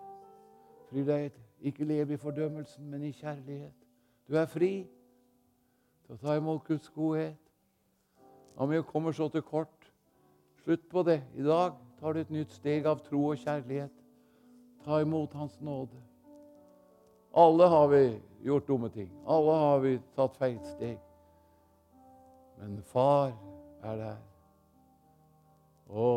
[0.88, 1.36] Fri deg.
[1.62, 3.86] Ikke lev i fordømmelsen, men i kjærlighet.
[4.26, 4.72] Du er fri
[6.06, 7.38] til å ta imot Guds godhet.
[8.58, 9.92] Om vi kommer så til kort,
[10.64, 11.20] slutt på det.
[11.38, 13.92] I dag tar du et nytt steg av tro og kjærlighet.
[14.84, 15.98] Ta imot Hans nåde.
[17.36, 18.02] Alle har vi
[18.42, 19.10] gjort dumme ting.
[19.26, 20.98] Alle har vi tatt feilsteg.
[22.58, 23.34] Men far
[23.84, 24.18] er der.
[25.90, 26.08] Å,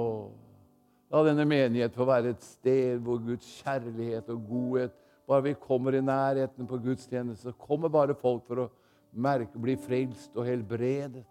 [1.12, 5.96] la denne menighet få være et sted hvor Guds kjærlighet og godhet Bare vi kommer
[5.96, 8.70] i nærheten på gudstjeneste, kommer bare folk for å
[9.16, 11.24] merke, bli frelst og helbredet.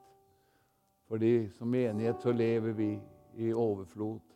[1.12, 2.94] Fordi som menighet så lever vi
[3.36, 4.31] i overflod.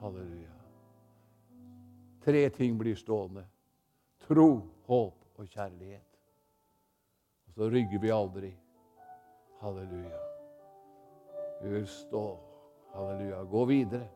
[0.00, 0.54] Halleluja.
[2.24, 3.44] Tre ting blir stående.
[4.26, 6.06] Tro, håp og kjærlighet.
[7.48, 8.50] Og så rygger vi aldri.
[9.60, 10.22] Halleluja.
[11.60, 12.24] Vi vil stå.
[12.94, 13.42] Halleluja.
[13.44, 14.08] Gå videre.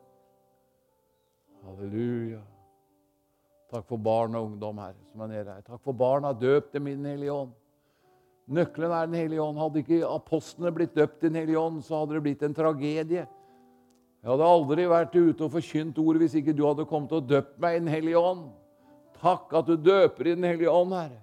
[1.65, 2.41] Halleluja.
[3.73, 5.63] Takk for barn og ungdom her som er nede her.
[5.67, 6.33] Takk for barna.
[6.33, 7.53] Døp dem i Den hellige ånd.
[8.47, 9.59] Nøkkelen er Den hellige ånd.
[9.59, 13.27] Hadde ikke apostlene blitt døpt i Den hellige ånd, så hadde det blitt en tragedie.
[14.25, 17.59] Jeg hadde aldri vært ute og forkynt ord hvis ikke du hadde kommet og døpt
[17.61, 18.47] meg i Den hellige ånd.
[19.21, 21.21] Takk at du døper i Den hellige ånd, Herre.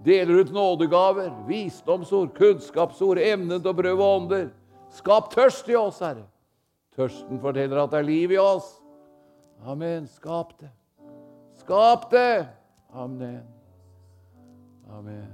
[0.00, 4.46] Deler ut nådegaver, visdomsord, kunnskapsord, evne til å prøve ånder.
[4.96, 6.24] Skap tørst i oss, Herre.
[6.96, 8.72] Tørsten forteller at det er liv i oss.
[9.68, 10.08] Amen.
[10.08, 10.72] Skap det.
[11.60, 12.48] Skap det!
[12.96, 13.44] Amen.
[14.88, 15.28] Amen.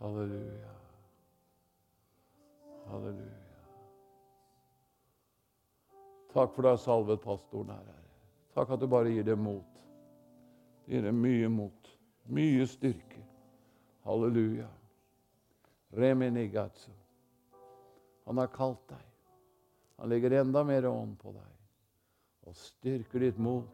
[0.00, 0.72] Halleluja.
[2.88, 3.41] Halleluja.
[6.32, 8.00] Takk for du har salvet pastoren her.
[8.54, 9.82] Takk at du bare gir dem mot.
[10.84, 11.92] Du gir dem mye mot,
[12.32, 13.20] mye styrke.
[14.04, 14.68] Halleluja.
[15.92, 16.90] Reminigatsu.
[18.24, 19.08] Han har kalt deg.
[19.96, 23.68] Han legger enda mer ånd på deg og styrker ditt mot.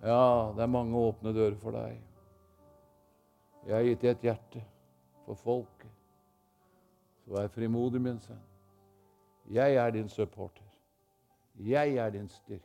[0.00, 1.98] Ja, det er mange åpne dører for deg.
[3.66, 4.62] Jeg har gitt deg et hjerte
[5.26, 5.90] for folket.
[7.24, 8.40] Så vær frimodig, min sønn.
[9.52, 10.67] Jeg er din supporter.
[11.58, 12.64] Jeg er din styrke.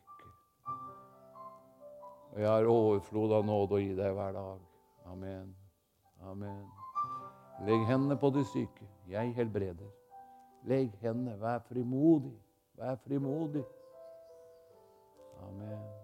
[2.31, 4.61] Og jeg har overflod av nåde å gi deg hver dag.
[5.09, 5.55] Amen.
[6.21, 6.63] Amen.
[7.65, 8.87] Legg hendene på de syke.
[9.09, 9.89] Jeg helbreder.
[10.69, 11.35] Legg hendene.
[11.41, 12.33] Vær frimodig.
[12.77, 13.65] Vær frimodig.
[15.43, 16.02] Amen.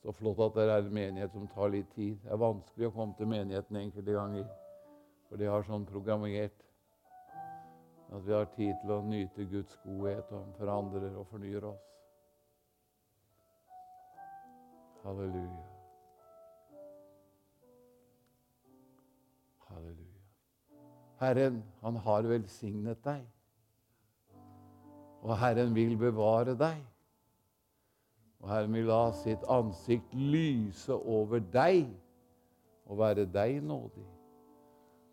[0.00, 2.16] Så flott at dere er en menighet som tar litt tid.
[2.22, 4.46] Det er vanskelig å komme til menigheten enkelte ganger.
[5.28, 6.64] For de har sånn programmert
[8.10, 11.84] at vi har tid til å nyte Guds godhet og forandrer og fornyer oss.
[15.04, 15.66] Halleluja.
[19.68, 20.24] Halleluja.
[21.20, 23.22] Herren, han har velsignet deg.
[25.20, 26.80] Og Herren vil bevare deg.
[28.40, 31.90] Og Herren vil la sitt ansikt lyse over deg
[32.88, 34.06] og være deg nådig.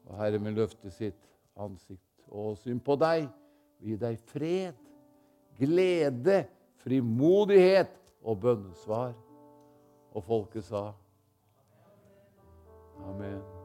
[0.07, 1.27] Og Herren vil løfte sitt
[1.59, 2.01] ansikt
[2.31, 4.79] og syn på deg og gi deg fred,
[5.59, 6.45] glede,
[6.83, 9.13] frimodighet og bønnesvar.
[10.15, 10.89] Og folket sa
[13.07, 13.56] Amen.